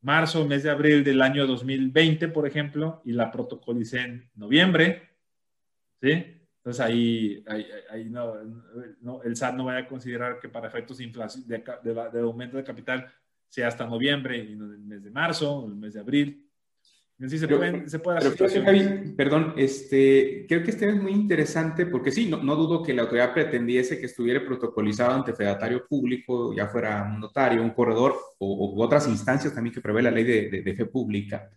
[0.00, 5.10] marzo, mes de abril del año 2020, por ejemplo, y la protocolicé en noviembre?
[6.00, 6.40] ¿Sí?
[6.56, 7.44] Entonces ahí,
[7.90, 12.56] ahí, no, el SAT no vaya a considerar que para efectos de, inflación, de, aumento
[12.58, 13.10] de capital
[13.48, 16.49] sea hasta noviembre y no el mes de marzo o el mes de abril.
[17.28, 18.64] Sí, se, pueden, se puede hacer.
[18.64, 22.94] Javi, perdón, este, creo que este es muy interesante porque sí, no, no, dudo que
[22.94, 28.16] la autoridad pretendiese que estuviera protocolizado ante fedatario público, ya fuera un notario, un corredor
[28.38, 31.50] o, otras instancias también que prevé la ley de, de fe pública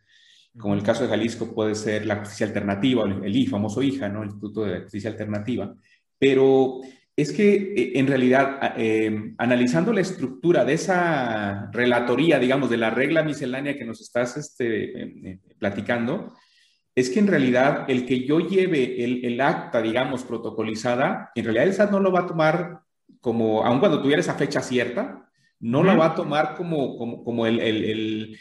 [0.58, 4.22] como el caso de Jalisco puede ser la justicia alternativa, el I, famoso IJA, ¿no?
[4.22, 5.74] El Instituto de Justicia Alternativa.
[6.20, 6.82] Pero
[7.16, 12.90] es que eh, en realidad, eh, analizando la estructura de esa relatoría, digamos, de la
[12.90, 16.34] regla miscelánea que nos estás este, eh, platicando,
[16.96, 21.74] es que en realidad el que yo lleve el, acta, digamos, protocolizada, en realidad el
[21.74, 22.80] SAT no lo va a tomar
[23.20, 27.48] como, aun cuando tuviera esa fecha cierta, no lo va a tomar como, como, como
[27.48, 28.38] el, el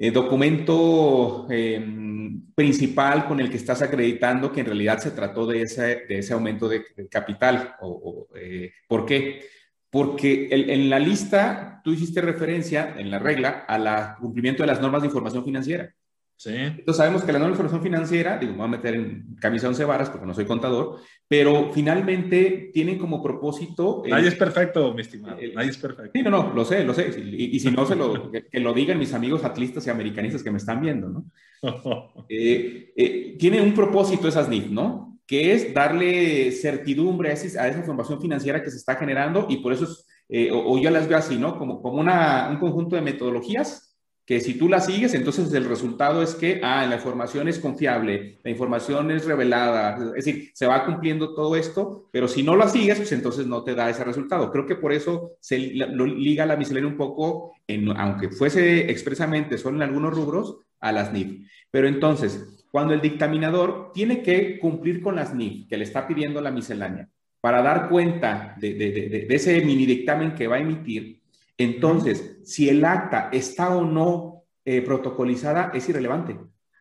[0.00, 5.62] eh, documento em, principal con el que estás acreditando que en realidad se trató de
[5.62, 7.74] ese, de ese aumento de, capital.
[7.80, 9.44] O, eh, ¿Por qué?
[9.90, 15.02] Porque en la lista tú hiciste referencia, en la regla, al cumplimiento de las normas
[15.02, 15.92] de información financiera.
[16.38, 16.54] Sí.
[16.54, 19.84] Entonces sabemos que la de información financiera, digo, me voy a meter en camisa once
[19.84, 24.04] varas porque no soy contador, pero finalmente tienen como propósito...
[24.06, 25.36] Nadie es perfecto, mi estimado.
[25.52, 26.12] Nadie es perfecto.
[26.14, 27.10] Sí, no, no, lo sé, lo sé.
[27.20, 30.58] Y, si no, se lo, que, lo digan mis amigos atlistas y americanistas que me
[30.58, 31.24] están viendo, ¿no?
[32.28, 35.18] Eh, eh, tiene un propósito esas NIF, ¿no?
[35.26, 39.84] Que es darle certidumbre a, esa información financiera que se está generando y por eso
[39.84, 41.58] es, eh, o, yo las veo así, ¿no?
[41.58, 43.87] Como, como una, un conjunto de metodologías
[44.28, 48.36] que si tú la sigues, entonces el resultado es que, ah, la información es confiable,
[48.44, 52.68] la información es revelada, es decir, se va cumpliendo todo esto, pero si no la
[52.68, 54.52] sigues, pues entonces no te da ese resultado.
[54.52, 59.78] Creo que por eso se liga la miscelánea un poco, en, aunque fuese expresamente solo
[59.78, 61.48] en algunos rubros, a las NIF.
[61.70, 66.42] Pero entonces, cuando el dictaminador tiene que cumplir con las NIF que le está pidiendo
[66.42, 67.08] la miscelánea
[67.40, 71.17] para dar cuenta de, de ese mini dictamen que va a emitir,
[71.58, 76.38] entonces, si el acta está o no eh, protocolizada, es irrelevante.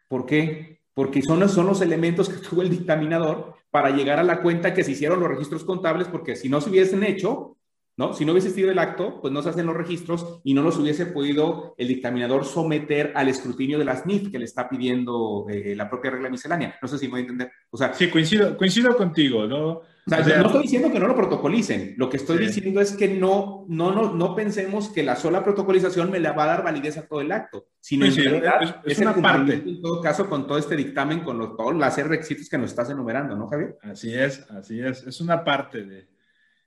[0.07, 0.81] ¿Por qué?
[0.93, 4.83] Porque son, son los elementos que tuvo el dictaminador para llegar a la cuenta que
[4.83, 7.56] se hicieron los registros contables, porque si no se hubiesen hecho,
[7.97, 8.13] ¿no?
[8.13, 10.77] Si no hubiese sido el acto, pues no se hacen los registros y no los
[10.77, 15.75] hubiese podido el dictaminador someter al escrutinio de las NIF que le está pidiendo eh,
[15.75, 16.77] la propia regla miscelánea.
[16.81, 17.51] No sé si me voy a entender.
[17.71, 19.81] O sea, sí, coincido, coincido contigo, ¿no?
[20.07, 23.91] no estoy diciendo que no lo protocolicen, lo que estoy diciendo es que no, no,
[23.91, 27.19] no, no pensemos que la sola protocolización me la va a dar validez a todo
[27.19, 29.55] el acto, sino en realidad es, una parte.
[29.55, 32.89] En todo caso, con todo este dictamen, con los, todos los requisitos que nos estás
[32.89, 33.77] enumerando, ¿no, Javier?
[33.81, 36.07] Así es, así es, es una parte de...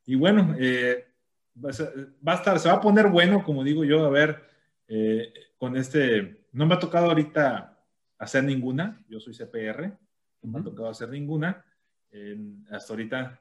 [0.04, 1.09] Y bueno, eh,
[1.54, 4.42] va a estar, se va a poner bueno, como digo yo, a ver,
[4.88, 7.78] eh, con este, no me ha tocado ahorita
[8.18, 9.96] hacer ninguna, yo soy CPR,
[10.42, 11.64] no me ha tocado hacer ninguna,
[12.70, 13.40] hasta ahorita,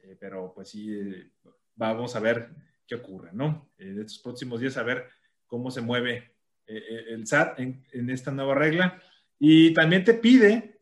[0.00, 1.30] eh, pero pues sí, eh,
[1.76, 2.50] vamos a ver
[2.86, 3.70] qué ocurre, ¿no?
[3.78, 5.06] En estos próximos días a ver
[5.46, 6.32] cómo se mueve
[6.66, 9.00] eh, el SAT en, esta nueva regla.
[9.38, 10.80] Y también te pide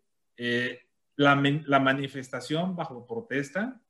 [1.16, 3.80] la, la, manifestación bajo protesta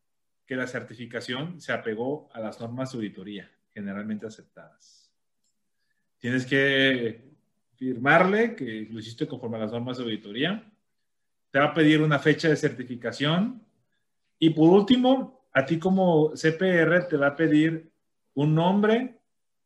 [0.47, 5.13] que la certificación se apegó a las normas de auditoría generalmente aceptadas.
[6.19, 7.37] Tienes que
[7.75, 10.73] firmarle que lo hiciste conforme a las normas de auditoría
[11.51, 13.63] te va a pedir una fecha de certificación
[14.39, 17.91] y por último, a ti como CPR te va a pedir
[18.35, 19.19] un nombre,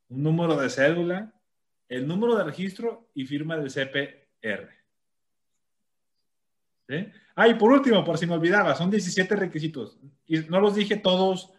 [0.09, 1.33] un número de cédula,
[1.89, 4.80] el número de registro y firma del CPR.
[6.91, 7.07] ¿Sí?
[7.37, 9.99] Ah, y por último, por si me olvidaba, son 17 requisitos.
[10.27, 11.53] Y no los dije todos,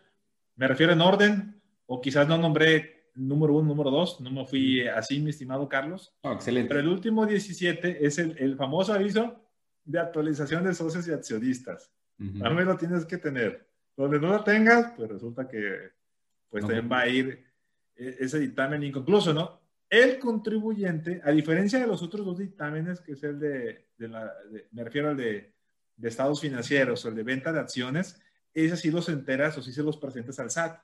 [0.56, 4.88] me refiero en orden, o quizás no nombré número uno, número dos, no me fui
[4.88, 6.14] así, mi estimado Carlos.
[6.22, 6.70] Oh, excelente.
[6.70, 9.42] Pero el último 17 es el, el famoso aviso
[9.84, 11.92] de actualización de socios y accionistas.
[12.20, 12.64] Uh -huh.
[12.64, 13.68] lo tienes que tener.
[13.98, 15.92] Donde no lo tengas, pues resulta que
[16.50, 17.44] pues también va a ir
[17.96, 19.61] e, ese dictamen inconcluso, ¿no?
[19.92, 24.34] El contribuyente, a diferencia de los otros dos dictámenes, que es el de, la,
[24.72, 25.54] me refiero al de,
[26.02, 28.18] estados financieros o el de venta de acciones,
[28.54, 30.82] ese sí los enteras o sí se los presentas al SAT,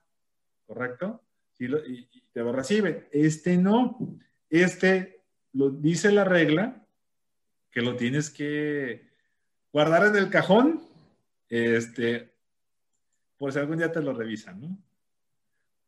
[0.65, 1.23] ¿correcto?
[1.59, 3.07] Lo, y, te lo recibe.
[3.13, 3.97] Este no.
[4.49, 6.85] Este lo dice la regla
[7.71, 9.09] que lo tienes que
[9.71, 10.81] guardar en el cajón,
[11.47, 12.33] este,
[13.37, 14.77] por si algún día te lo revisan, ¿no?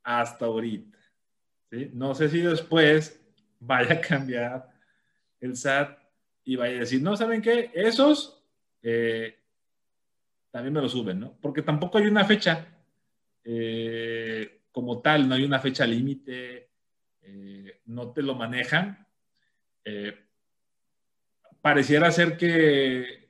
[0.04, 0.99] Hasta ahorita.
[1.72, 3.20] No sé si después
[3.60, 4.70] vaya a cambiar
[5.40, 5.98] el SAT
[6.44, 7.72] y vaya a decir, no, ¿saben qué?
[7.74, 8.44] Esos
[8.82, 9.38] eh,
[10.52, 11.38] también me lo suben, ¿no?
[11.42, 12.68] Porque tampoco hay una fecha
[13.44, 16.70] eh, como tal, no hay una fecha límite,
[17.22, 19.06] eh, no te lo manejan.
[21.62, 23.30] pareciera ser que,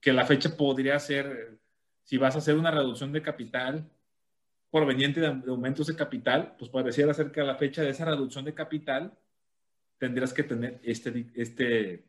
[0.00, 1.58] que la fecha podría ser,
[2.02, 3.88] si vas a hacer una reducción de capital,
[4.76, 8.04] proveniente de, de, aumentos de capital, pues pareciera ser que a la fecha de esa
[8.04, 9.10] reducción de capital
[9.98, 12.04] tendrás que tener este, este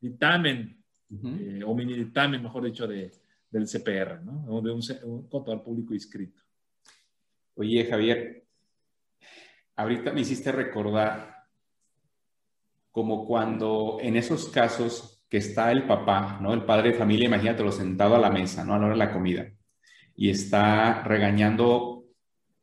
[0.00, 1.60] dictamen, uh -huh.
[1.60, 3.10] eh, o mini dictamen, mejor dicho, de,
[3.50, 4.44] del CPR, ¿no?
[4.46, 6.40] O de un, un, contador público inscrito.
[7.56, 8.44] Oye, Javier,
[9.74, 11.48] ahorita me hiciste recordar
[12.92, 16.54] como cuando en esos casos que está el papá, ¿no?
[16.54, 18.74] El padre de familia, imagínatelo sentado a la mesa, ¿no?
[18.74, 19.52] A la hora de la comida
[20.16, 22.04] y está regañando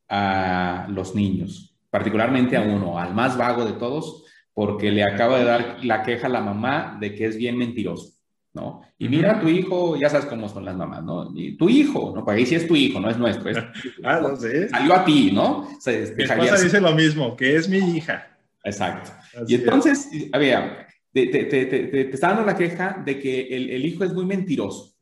[0.07, 5.45] a los niños, particularmente a uno, al más vago de todos, porque le acaba de
[5.45, 8.13] dar la queja a la mamá de que es bien mentiroso,
[8.53, 8.81] ¿no?
[8.97, 11.31] Y mira, tu hijo, ya sabes cómo son las mamás, ¿no?
[11.33, 12.25] Y tu hijo, ¿no?
[12.25, 13.49] Porque ahí sí es tu hijo, no es nuestro.
[13.49, 13.57] Es
[14.03, 14.67] ah, no sé.
[14.67, 15.69] Salió a ti, ¿no?
[15.79, 18.37] Se, Mi esposa dice lo mismo, que es mi hija.
[18.63, 19.11] Exacto.
[19.41, 20.33] Así y entonces, es.
[20.33, 24.03] a ver, te, te, te, te, está dando la queja de que el, el hijo
[24.03, 24.98] es muy mentiroso.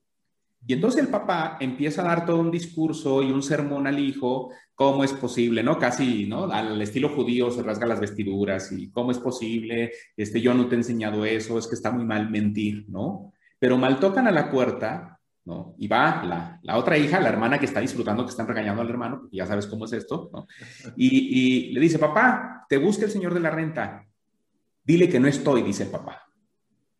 [0.66, 4.52] Y entonces el papá empieza a dar todo un discurso y un sermón al hijo,
[4.76, 5.80] cómo es posible, ¿no?
[5.80, 6.52] Casi, ¿no?
[6.52, 10.76] Al estilo judío se rasga las vestiduras y cómo es posible, este, yo no te
[10.76, 13.34] he enseñado eso, es que está muy mal mentir, ¿no?
[13.60, 15.74] Pero mal tocan a la puerta, ¿no?
[15.78, 18.90] Y va la, la otra hija, la hermana que está disfrutando que están regañando al
[18.90, 20.48] hermano, porque ya sabes cómo es esto, ¿no?
[20.98, 24.06] Y, y le dice, papá, te busca el señor de la renta,
[24.84, 26.24] dile que no estoy, dice el papá.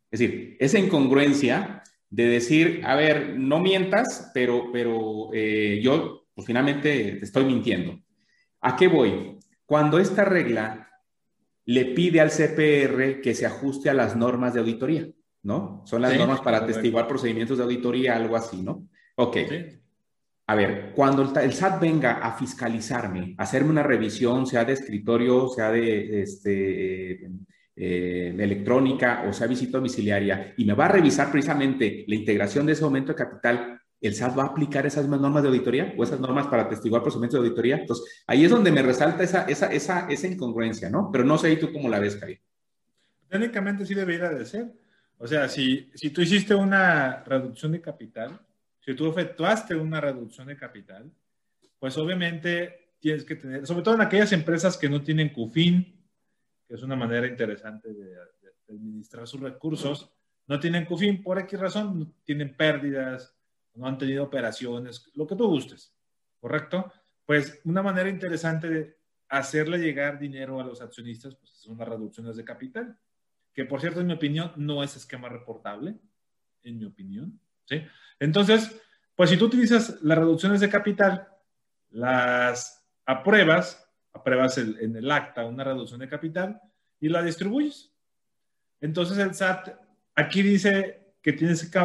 [0.10, 6.46] Es decir, esa incongruencia de decir, a ver, no mientas, pero, pero eh, yo pues
[6.46, 8.00] finalmente te estoy mintiendo.
[8.62, 9.40] ¿A qué voy?
[9.66, 10.88] Cuando esta regla
[11.66, 15.08] le pide al CPR que se ajuste a las normas de auditoría,
[15.44, 15.84] ¿no?
[15.86, 18.88] Son las sí, normas para atestiguar procedimientos de auditoría, algo así, ¿no?
[19.16, 19.38] Ok.
[19.50, 19.66] Sí.
[20.50, 25.50] A ver, cuando el SAT venga a fiscalizarme, a hacerme una revisión, sea de escritorio,
[25.50, 27.30] sea de, este,
[27.80, 32.74] eh, electrónica o sea visita domiciliaria y me va a revisar precisamente la integración de
[32.74, 36.04] ese aumento de capital, ¿el SAT va a aplicar esas mismas normas de auditoría o
[36.04, 37.78] esas normas para atestiguar procedimientos de auditoría?
[37.78, 41.12] Entonces, ahí es donde me resalta esa, esa, esa, esa incongruencia, ¿no?
[41.12, 42.42] Pero no sé ¿y tú cómo la ves, Javier.
[43.30, 44.74] Técnicamente sí debería de ser.
[45.20, 48.40] O sea, si, si tú hiciste una reducción de capital,
[48.84, 51.12] si tú efectuaste una reducción de capital,
[51.78, 55.97] pues obviamente tienes que tener, sobre todo en aquellas empresas que no tienen CUFIN,
[56.68, 60.12] que es una manera interesante de, de, administrar sus recursos.
[60.48, 63.36] No tienen CUFIN por X razón, tienen pérdidas,
[63.76, 65.96] no han tenido operaciones, lo que tú gustes,
[66.40, 66.92] ¿correcto?
[67.26, 68.98] Pues una manera interesante de
[69.30, 72.98] hacerle llegar dinero a los accionistas pues son las reducciones de capital,
[73.54, 75.96] que por cierto, en mi opinión, no es esquema reportable,
[76.64, 77.82] en mi opinión, ¿sí?
[78.20, 78.80] Entonces,
[79.16, 81.28] pues si tú utilizas las reducciones de capital,
[81.90, 83.87] las apruebas,
[84.18, 86.62] apruebas el, en el acta una reducción de capital
[87.00, 87.92] y la distribuyes.
[88.82, 89.70] Entonces el SAT
[90.16, 91.80] aquí dice que tienes que,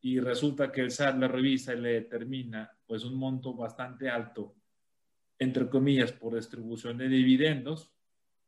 [0.00, 4.54] y resulta que el SAT le revisa y le determina pues un monto bastante alto,
[5.44, 7.92] entre comillas, por distribución de dividendos,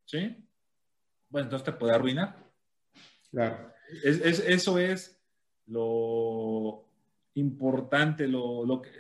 [0.05, 0.37] ¿sí?
[1.29, 2.37] Bueno, entonces te puede arruinar.
[3.31, 3.73] Claro.
[4.03, 5.23] Es, eso es
[5.67, 6.85] lo
[7.35, 8.91] importante, lo, lo que,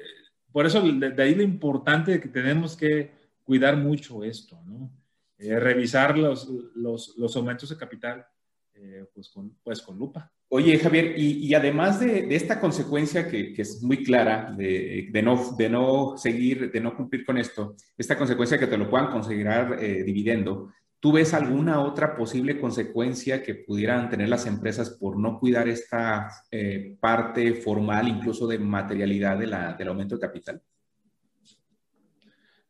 [0.52, 4.90] por eso de, ahí lo importante que tenemos que cuidar mucho esto, ¿no?
[5.38, 8.26] Eh, revisar los, los, los, aumentos de capital
[8.72, 10.32] eh, pues, con, pues con lupa.
[10.48, 16.16] Oye, Javier, y, además de, esta consecuencia que, es muy clara de, no, de no
[16.16, 20.70] seguir, de no cumplir con esto, esta consecuencia que te lo puedan considerar eh, dividendo,
[20.98, 26.28] ¿Tú ves alguna otra posible consecuencia que pudieran tener las empresas por no cuidar esta
[26.50, 30.62] eh, parte formal, incluso de materialidad del aumento de capital?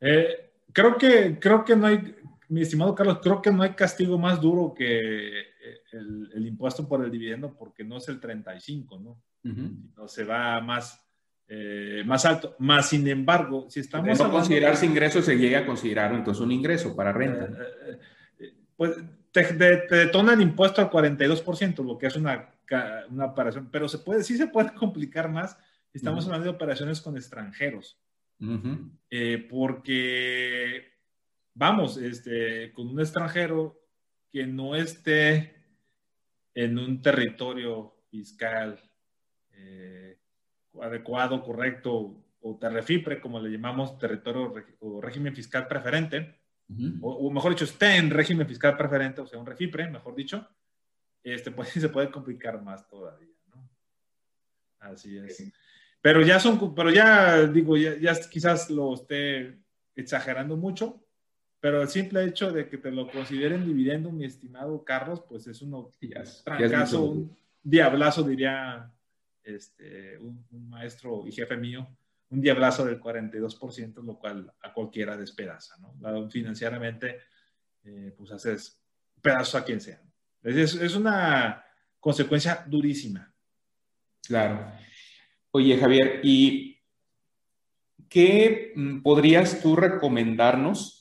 [0.01, 2.15] Eh, creo, que, creo que no hay,
[2.49, 5.45] mi estimado Carlos, creo que no hay castigo más duro que eh,
[5.91, 9.21] el, impuesto por el dividendo porque no es el 35, ¿no?
[9.95, 11.01] No se va más,
[12.05, 12.55] más alto.
[12.59, 14.17] Más sin embargo, si estamos...
[14.17, 17.49] De no considerarse ingreso, se llega a considerar entonces un ingreso para renta
[18.77, 18.95] pues
[19.31, 22.49] te, detona el impuesto al 42%, lo que es una,
[23.09, 25.57] una operación, pero se puede, sí se puede complicar más.
[25.91, 27.99] Estamos hablando de operaciones con extranjeros.
[29.09, 30.96] Eh, porque,
[31.57, 33.79] vamos, este, con un extranjero
[34.31, 35.55] que no esté
[36.53, 38.79] en un territorio fiscal
[39.53, 40.19] eh,
[40.81, 46.39] adecuado, correcto, o terrefipre, como le llamamos, territorio o régimen fiscal preferente,
[47.01, 50.47] o, mejor dicho, esté en régimen fiscal preferente, o sea, un refipre, mejor dicho,
[51.23, 53.69] este, pues se puede complicar más todavía, ¿no?
[54.79, 55.51] Así es.
[56.01, 59.59] Pero ya son, pero ya digo, ya, quizás lo esté
[59.95, 61.06] exagerando mucho,
[61.67, 65.61] pero el simple hecho de que te lo consideren dividendo, mi estimado Carlos, pues es
[65.61, 65.91] un
[66.45, 68.89] trancazo, un diablazo, diría
[69.43, 71.85] este, un, maestro y jefe mío,
[72.29, 76.29] un diablazo del 42%, lo cual a cualquiera despedaza, ¿no?
[76.29, 77.17] Financieramente,
[77.83, 78.81] eh, pues haces
[79.21, 80.01] pedazo a quien sea.
[80.43, 81.65] Es, es, una
[81.99, 83.29] consecuencia durísima.
[84.25, 84.71] Claro.
[85.51, 86.79] Oye, Javier, ¿y
[88.07, 90.96] qué mm, podrías tú recomendarnos?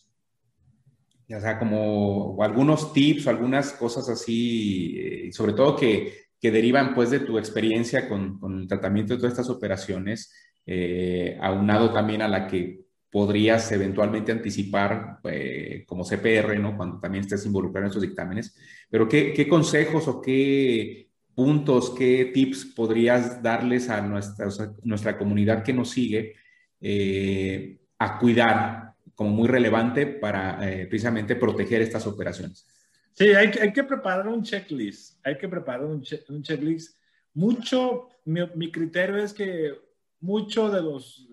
[1.28, 6.94] Ya sea, como algunos tips o algunas cosas así, eh, sobre todo que, que, derivan
[6.94, 10.32] pues de tu experiencia con, con el tratamiento de todas estas operaciones,
[10.64, 16.76] eh, aunado también a la que podrías eventualmente anticipar eh, como CPR, ¿no?
[16.76, 18.54] Cuando también estés involucrado en estos dictámenes.
[18.90, 24.48] Pero ¿qué, consejos o qué puntos, qué tips podrías darles a nuestra,
[24.82, 26.34] nuestra comunidad que nos sigue
[26.80, 28.85] eh, a cuidar
[29.16, 30.58] como muy relevante para
[30.88, 32.66] precisamente proteger estas operaciones?
[33.12, 35.18] Sí, hay, hay, que preparar un checklist.
[35.24, 36.98] Hay que preparar un, un checklist.
[37.32, 39.74] Mucho, mi, mi criterio es que
[40.20, 41.26] mucho de los,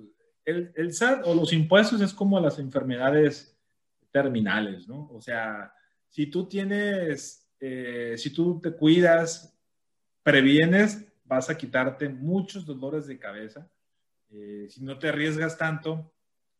[0.45, 3.57] el, el, SAT o los impuestos es como las enfermedades
[4.11, 5.09] terminales, ¿no?
[5.11, 5.73] O sea,
[6.07, 9.57] si tú tienes, eh, si tú te cuidas,
[10.21, 13.69] previenes, vas a quitarte muchos dolores de cabeza.
[14.29, 16.13] Eh, si no te arriesgas tanto,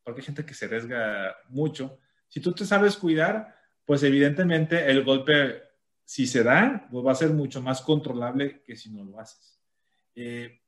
[0.04, 5.04] porque hay gente que se arriesga mucho, si tú te sabes cuidar, pues evidentemente el
[5.04, 5.62] golpe,
[6.04, 9.60] si se da, pues va a ser mucho más controlable que si no lo haces.
[10.16, 10.60] Eh,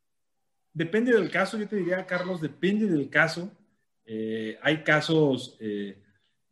[0.73, 3.51] depende del caso, yo te diría, Carlos, depende del caso.
[4.05, 6.03] Eh, hay casos eh,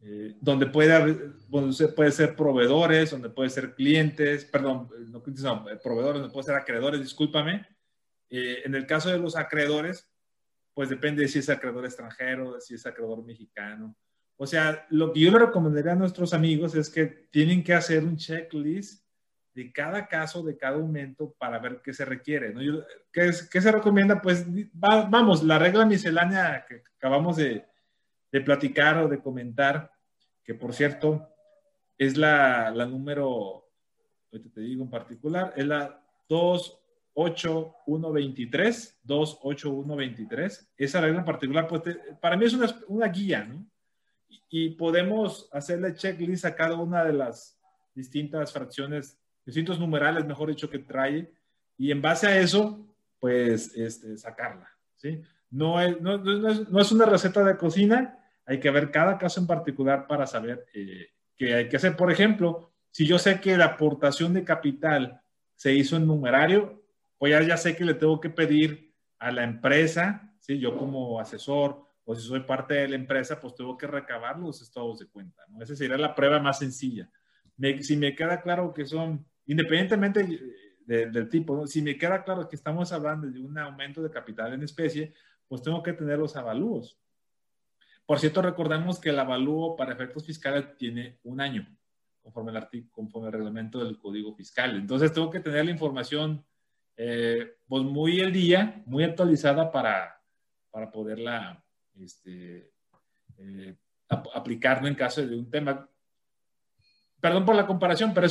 [0.01, 1.33] eh, donde puede, haber,
[1.95, 7.67] puede ser proveedores, donde puede ser clientes, perdón, no, proveedores, donde puede ser acreedores, discúlpame.
[8.29, 10.09] en el caso de los acreedores,
[10.73, 13.95] pues depende de si es acreedor extranjero, si es acreedor mexicano.
[14.37, 18.03] O sea, lo que yo le recomendaría a nuestros amigos es que tienen que hacer
[18.03, 19.03] un checklist
[19.53, 22.53] de cada caso, de cada aumento para ver qué se requiere.
[22.53, 22.83] ¿no?
[23.11, 24.21] ¿qué, se recomienda?
[24.21, 27.65] Pues vamos, la regla miscelánea que acabamos de,
[28.43, 29.91] platicar o de comentar,
[30.43, 31.29] que por cierto
[31.99, 33.69] es la, la número,
[34.31, 36.03] ahorita te digo en particular, es la
[37.15, 40.73] 28123, 28123.
[40.77, 41.81] Esa regla en particular, pues
[42.19, 42.53] para mí es
[42.87, 43.65] una, guía, ¿no?
[44.29, 47.59] Y, y podemos hacerle checklist a cada una de las
[47.93, 51.31] distintas fracciones distintos numerales, mejor dicho, que trae,
[51.77, 52.85] y en base a eso,
[53.19, 55.21] pues, este, sacarla, ¿sí?
[55.49, 59.47] No es, no, no, es, una receta de cocina, hay que ver cada caso en
[59.47, 61.95] particular para saber eh, qué hay que hacer.
[61.95, 65.21] Por ejemplo, si yo sé que la aportación de capital
[65.55, 66.82] se hizo en numerario,
[67.23, 70.59] pues ya, ya sé que le tengo que pedir a la empresa, ¿sí?
[70.59, 74.61] Yo como asesor o si soy parte de la empresa, pues tengo que recabar los
[74.61, 75.63] estados de cuenta, ¿no?
[75.63, 77.09] Esa sería la prueba más sencilla.
[77.79, 80.37] si me queda claro que son independientemente
[80.85, 84.63] del tipo, si me queda claro que estamos hablando de un aumento de capital en
[84.63, 85.13] especie,
[85.47, 86.99] pues tengo que tener los avalúos.
[88.05, 91.73] Por cierto, recordemos que el avalúo para efectos fiscales tiene un año,
[92.21, 94.75] conforme el, artículo, conforme el reglamento del Código Fiscal.
[94.75, 96.45] Entonces, tengo que tener la información
[96.97, 100.21] eh, pues muy el día, muy actualizada para,
[100.71, 101.63] para poderla
[101.95, 102.71] este,
[103.37, 103.75] eh,
[104.07, 105.89] aplicar en caso de un tema
[107.23, 108.27] perdón por la comparación, pero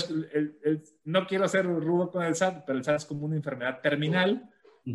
[1.05, 4.51] no quiero ser rudo con el SAT, pero el SAT es como una enfermedad terminal.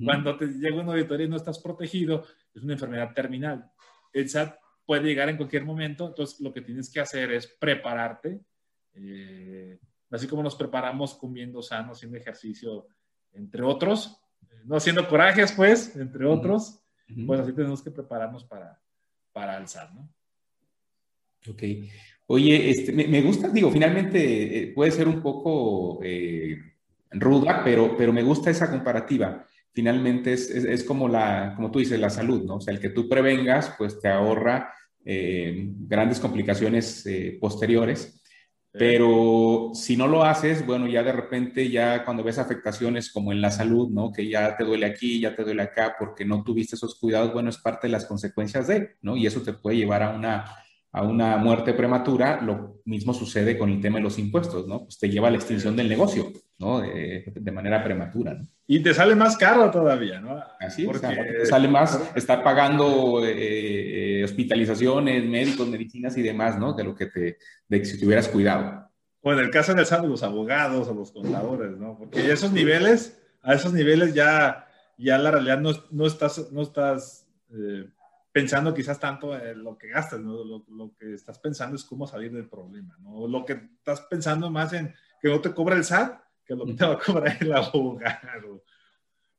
[0.05, 3.72] Cuando te llega una auditoría y no estás protegido, es una enfermedad terminal.
[4.13, 4.55] El SAT
[4.86, 8.39] puede llegar en cualquier momento, entonces lo que tienes que hacer es prepararte,
[8.93, 9.80] eh,
[10.11, 12.86] así como nos preparamos comiendo sano, haciendo ejercicio,
[13.38, 14.19] entre otros,
[14.65, 16.81] no haciendo corajes, pues, entre otros,
[17.25, 18.81] pues así tenemos que prepararnos para,
[19.31, 20.09] para SAT, ¿no?
[21.49, 21.63] Ok.
[22.29, 26.57] Oye, este, me, gusta, digo, finalmente eh, puede ser un poco eh,
[27.11, 29.45] ruda, pero, pero me gusta esa comparativa.
[29.71, 32.55] Finalmente es, es, como, la, como tú dices, la salud, ¿no?
[32.55, 34.73] O sea, el que tú prevengas, pues te ahorra
[35.05, 37.07] eh, grandes complicaciones
[37.39, 38.16] posteriores.
[38.78, 43.41] Pero si no lo haces, bueno, ya de repente, ya cuando ves afectaciones como en
[43.41, 44.11] la salud, ¿no?
[44.11, 47.49] Que ya te duele aquí, ya te duele acá, porque no tuviste esos cuidados, bueno,
[47.49, 49.17] es parte de las consecuencias de, ¿no?
[49.17, 50.45] Y eso te puede llevar a una
[50.98, 54.86] a una muerte prematura, lo mismo sucede con el tema de los impuestos, ¿no?
[54.86, 56.80] Pues te lleva a la extinción del negocio, ¿no?
[56.82, 58.48] De, manera prematura, ¿no?
[58.66, 60.43] Y te sale más caro todavía, ¿no?
[60.60, 61.08] Así es, Porque...
[61.08, 66.74] te sale más estar pagando eh, eh, hospitalizaciones, médicos, medicinas y demás, ¿no?
[66.74, 67.38] De lo que te,
[67.68, 68.89] de que si te hubieras cuidado.
[69.22, 71.95] O en el caso SAT, los abogados o los contadores, ¿no?
[71.95, 74.68] Porque esos niveles, a esos niveles ya,
[74.98, 77.88] ya la realidad no, no estás, no estás eh,
[78.38, 80.43] pensando quizás tanto en lo que gastas, ¿no?
[80.43, 83.27] lo, lo, que estás pensando es cómo salir del problema, ¿no?
[83.27, 86.73] Lo que estás pensando más en que no te cobra el SAT que lo que
[86.73, 88.63] te va a cobrar el abogado.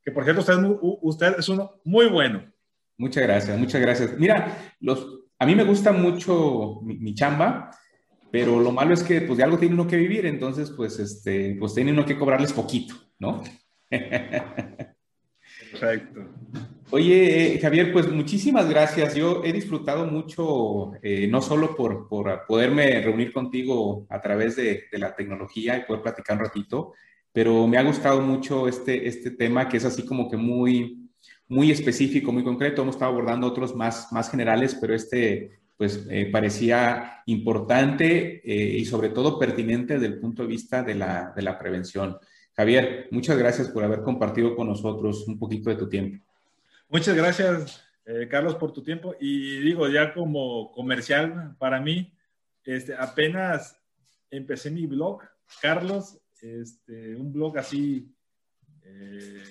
[0.03, 0.57] Que por cierto, usted,
[1.01, 2.43] usted es uno muy bueno.
[2.97, 4.19] Muchas gracias, muchas gracias.
[4.19, 5.07] Mira, los,
[5.39, 7.71] a mí me gusta mucho mi, mi, chamba,
[8.29, 11.55] pero lo malo es que pues de algo tiene uno que vivir, entonces pues, este,
[11.57, 13.41] pues tiene uno que cobrarles poquito, ¿no?
[15.71, 16.19] Perfecto.
[16.91, 19.13] Oye, eh, Javier, pues muchísimas gracias.
[19.13, 24.85] Yo he disfrutado mucho, eh, no solo por, por, poderme reunir contigo a través de,
[24.91, 26.93] de, la tecnología y poder platicar un ratito,
[27.31, 31.11] pero me ha gustado mucho este, este tema que es así como que muy,
[31.47, 32.81] muy específico, muy concreto.
[32.81, 39.09] Hemos estado abordando otros más, más generales, pero este pues eh, parecía importante y sobre
[39.09, 42.17] todo pertinente desde el punto de vista de la, de la prevención.
[42.53, 46.28] Javier, muchas gracias por haber compartido con nosotros un poquito de tu tiempo.
[46.91, 49.15] Muchas gracias, eh, Carlos, por tu tiempo.
[49.19, 52.17] Y digo, ya como comercial para mí,
[52.63, 53.79] este, apenas
[54.31, 55.21] empecé mi blog,
[55.61, 58.11] Carlos, este, un blog así
[58.81, 59.43] eh,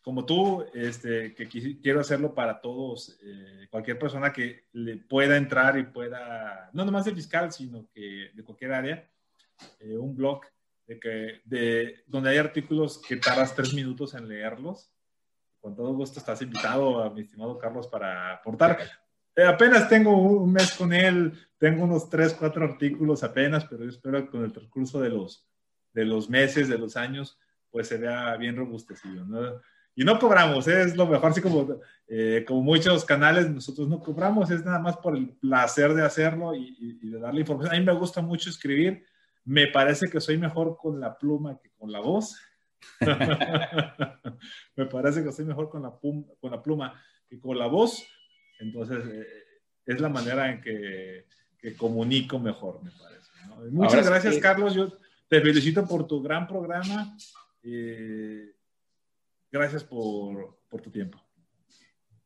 [0.00, 5.78] como tú, este, que quiero hacerlo para todos, eh, cualquier persona que le pueda entrar
[5.78, 9.10] y pueda, no nomás de fiscal, sino que de cualquier área,
[9.80, 10.40] un blog
[10.86, 14.90] de que, de, donde hay artículos que tardas tres minutos en leerlos
[15.60, 18.78] con todo gusto estás invitado a mi estimado Carlos para aportar.
[19.34, 23.90] Eh, apenas tengo un mes con él, tengo unos tres, cuatro artículos apenas, pero yo
[23.90, 25.46] espero que con el transcurso de los,
[25.92, 27.38] de los meses, de los años,
[27.70, 29.24] pues se vea bien robustecido.
[29.24, 29.60] ¿no?
[29.94, 30.82] Y no cobramos, ¿eh?
[30.82, 34.96] es lo mejor, así como, eh, como muchos canales, nosotros no cobramos, es nada más
[34.96, 37.74] por el placer de hacerlo y, y de darle información.
[37.74, 39.04] A mí me gusta mucho escribir,
[39.44, 42.36] me parece que soy mejor con la pluma que con la voz.
[44.76, 48.04] me parece que estoy mejor con la, con la pluma que con la voz.
[48.60, 49.26] Entonces, eh,
[49.86, 51.26] es la manera en que,
[51.58, 53.30] que, comunico mejor, me parece.
[53.70, 54.74] Muchas gracias, Carlos.
[54.74, 54.92] Yo
[55.28, 57.16] te felicito por tu gran programa.
[57.62, 58.52] Eh,
[59.50, 61.18] gracias por, por tu tiempo.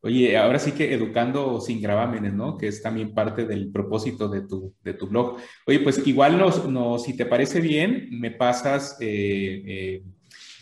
[0.05, 2.59] Oye, ahora sí que educando sin gravámenes, ¿no?
[2.59, 5.39] Que es también parte del propósito de tu, de tu blog.
[5.65, 10.03] Oye, pues igual nos, nos, si te parece bien, me pasas eh, eh,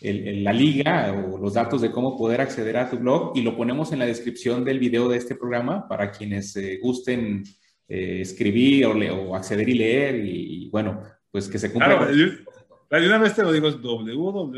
[0.03, 3.93] la liga o los datos de cómo poder acceder a tu blog y lo ponemos
[3.93, 7.45] en la descripción del video de este programa para quienes eh, gusten
[7.87, 11.99] escribir o, o, acceder y leer y, bueno, pues que se cumpla.
[11.99, 14.51] Claro, de una vez te lo digo, es www.ctw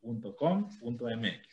[0.00, 1.48] .com.mx.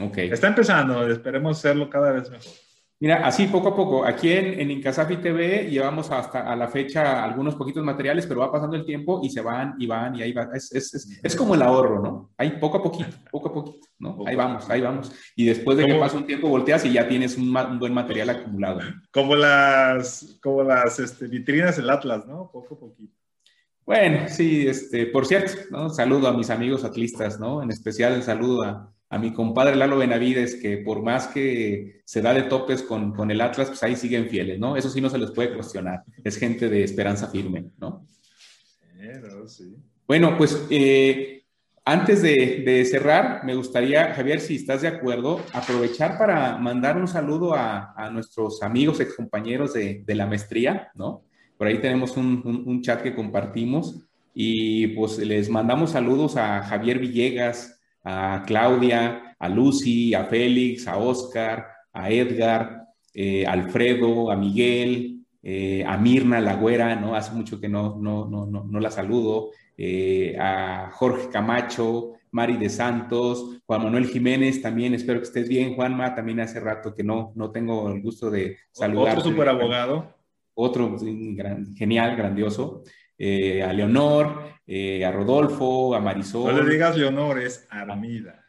[0.00, 0.18] Ok.
[0.18, 2.52] Está empezando, esperemos hacerlo cada vez mejor.
[2.98, 4.06] Mira, así poco a poco.
[4.06, 8.50] Aquí en, en Incasafi TV llevamos hasta a la fecha algunos poquitos materiales, pero va
[8.50, 10.48] pasando el tiempo y se van y van y ahí va.
[10.54, 12.30] Es, es, es, como el ahorro, ¿no?
[12.38, 14.24] Ahí poco a poquito, poco a poquito, ¿no?
[14.26, 15.12] Ahí vamos, ahí vamos.
[15.34, 18.30] Y después de que pasa un tiempo volteas y ya tienes un, un buen material
[18.30, 18.80] acumulado.
[19.12, 22.50] Como las, como las este, vitrinas del Atlas, ¿no?
[22.50, 23.14] Poco a poquito.
[23.84, 25.90] Bueno, sí, este, por cierto, ¿no?
[25.90, 27.62] Saludo a mis amigos atlistas, ¿no?
[27.62, 32.22] En especial el saludo a, a, mi compadre Lalo Benavides, que por más que se
[32.22, 34.76] da de topes con, con, el Atlas, pues ahí siguen fieles, ¿no?
[34.76, 36.02] Eso sí no se les puede cuestionar.
[36.24, 38.06] Es gente de esperanza firme, ¿no?
[39.46, 39.76] sí.
[40.06, 41.44] Bueno, pues eh,
[41.84, 47.06] antes de, de, cerrar, me gustaría, Javier, si estás de acuerdo, aprovechar para mandar un
[47.06, 51.22] saludo a, a nuestros amigos, excompañeros de, de la maestría, ¿no?
[51.56, 54.02] Por ahí tenemos un, chat que compartimos
[54.34, 60.96] y pues les mandamos saludos a Javier Villegas, a Claudia, a Lucy, a Félix, a
[60.96, 67.16] Oscar, a Edgar, eh, a Alfredo, a Miguel, eh, a Mirna Lagüera, ¿no?
[67.16, 72.68] Hace mucho que no, no, no, no, la saludo, eh, a Jorge Camacho, Mari de
[72.68, 77.32] Santos, Juan Manuel Jiménez, también espero que estés bien, Juanma, también hace rato que no,
[77.34, 79.18] no tengo el gusto de saludar.
[79.18, 80.16] Otro super abogado
[80.56, 80.96] otro
[81.76, 82.82] genial, grandioso,
[83.18, 86.54] eh, a Leonor, eh, a Rodolfo, a Marisol.
[86.54, 88.46] No le digas Leonor, es Armida.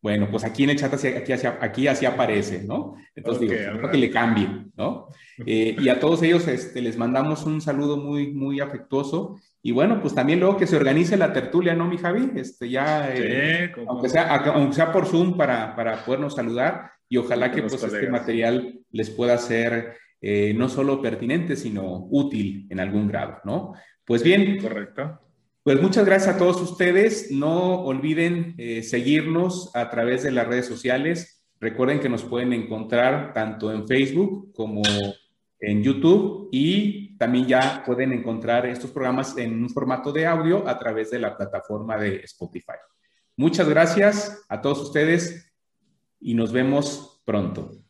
[0.00, 2.94] Bueno, pues aquí en el chat así, aquí, aquí así aparece, ¿no?
[3.14, 5.08] Entonces digo, creo que le cambie, ¿no?
[5.44, 9.40] Eh, y a todos ellos este, les mandamos un saludo muy, muy afectuoso.
[9.62, 12.30] Y bueno, pues también luego que se organice la tertulia, ¿no, mi Javi?
[12.36, 13.12] Este, ya,
[13.88, 18.08] aunque, sea, aunque sea por Zoom para, para podernos saludar y ojalá que pues, este
[18.08, 23.74] material les pueda ser eh, no solo pertinente, sino útil en algún grado, ¿no?
[24.04, 24.60] Pues bien.
[24.60, 25.25] Correcto.
[25.66, 27.32] Pues muchas gracias a todos ustedes.
[27.32, 31.44] No olviden eh, seguirnos a través de las redes sociales.
[31.58, 34.82] Recuerden que nos pueden encontrar tanto en Facebook como
[35.58, 40.78] en YouTube y también ya pueden encontrar estos programas en un formato de audio a
[40.78, 42.78] través de la plataforma de Spotify.
[43.36, 45.52] Muchas gracias a todos ustedes
[46.20, 47.85] y nos vemos pronto.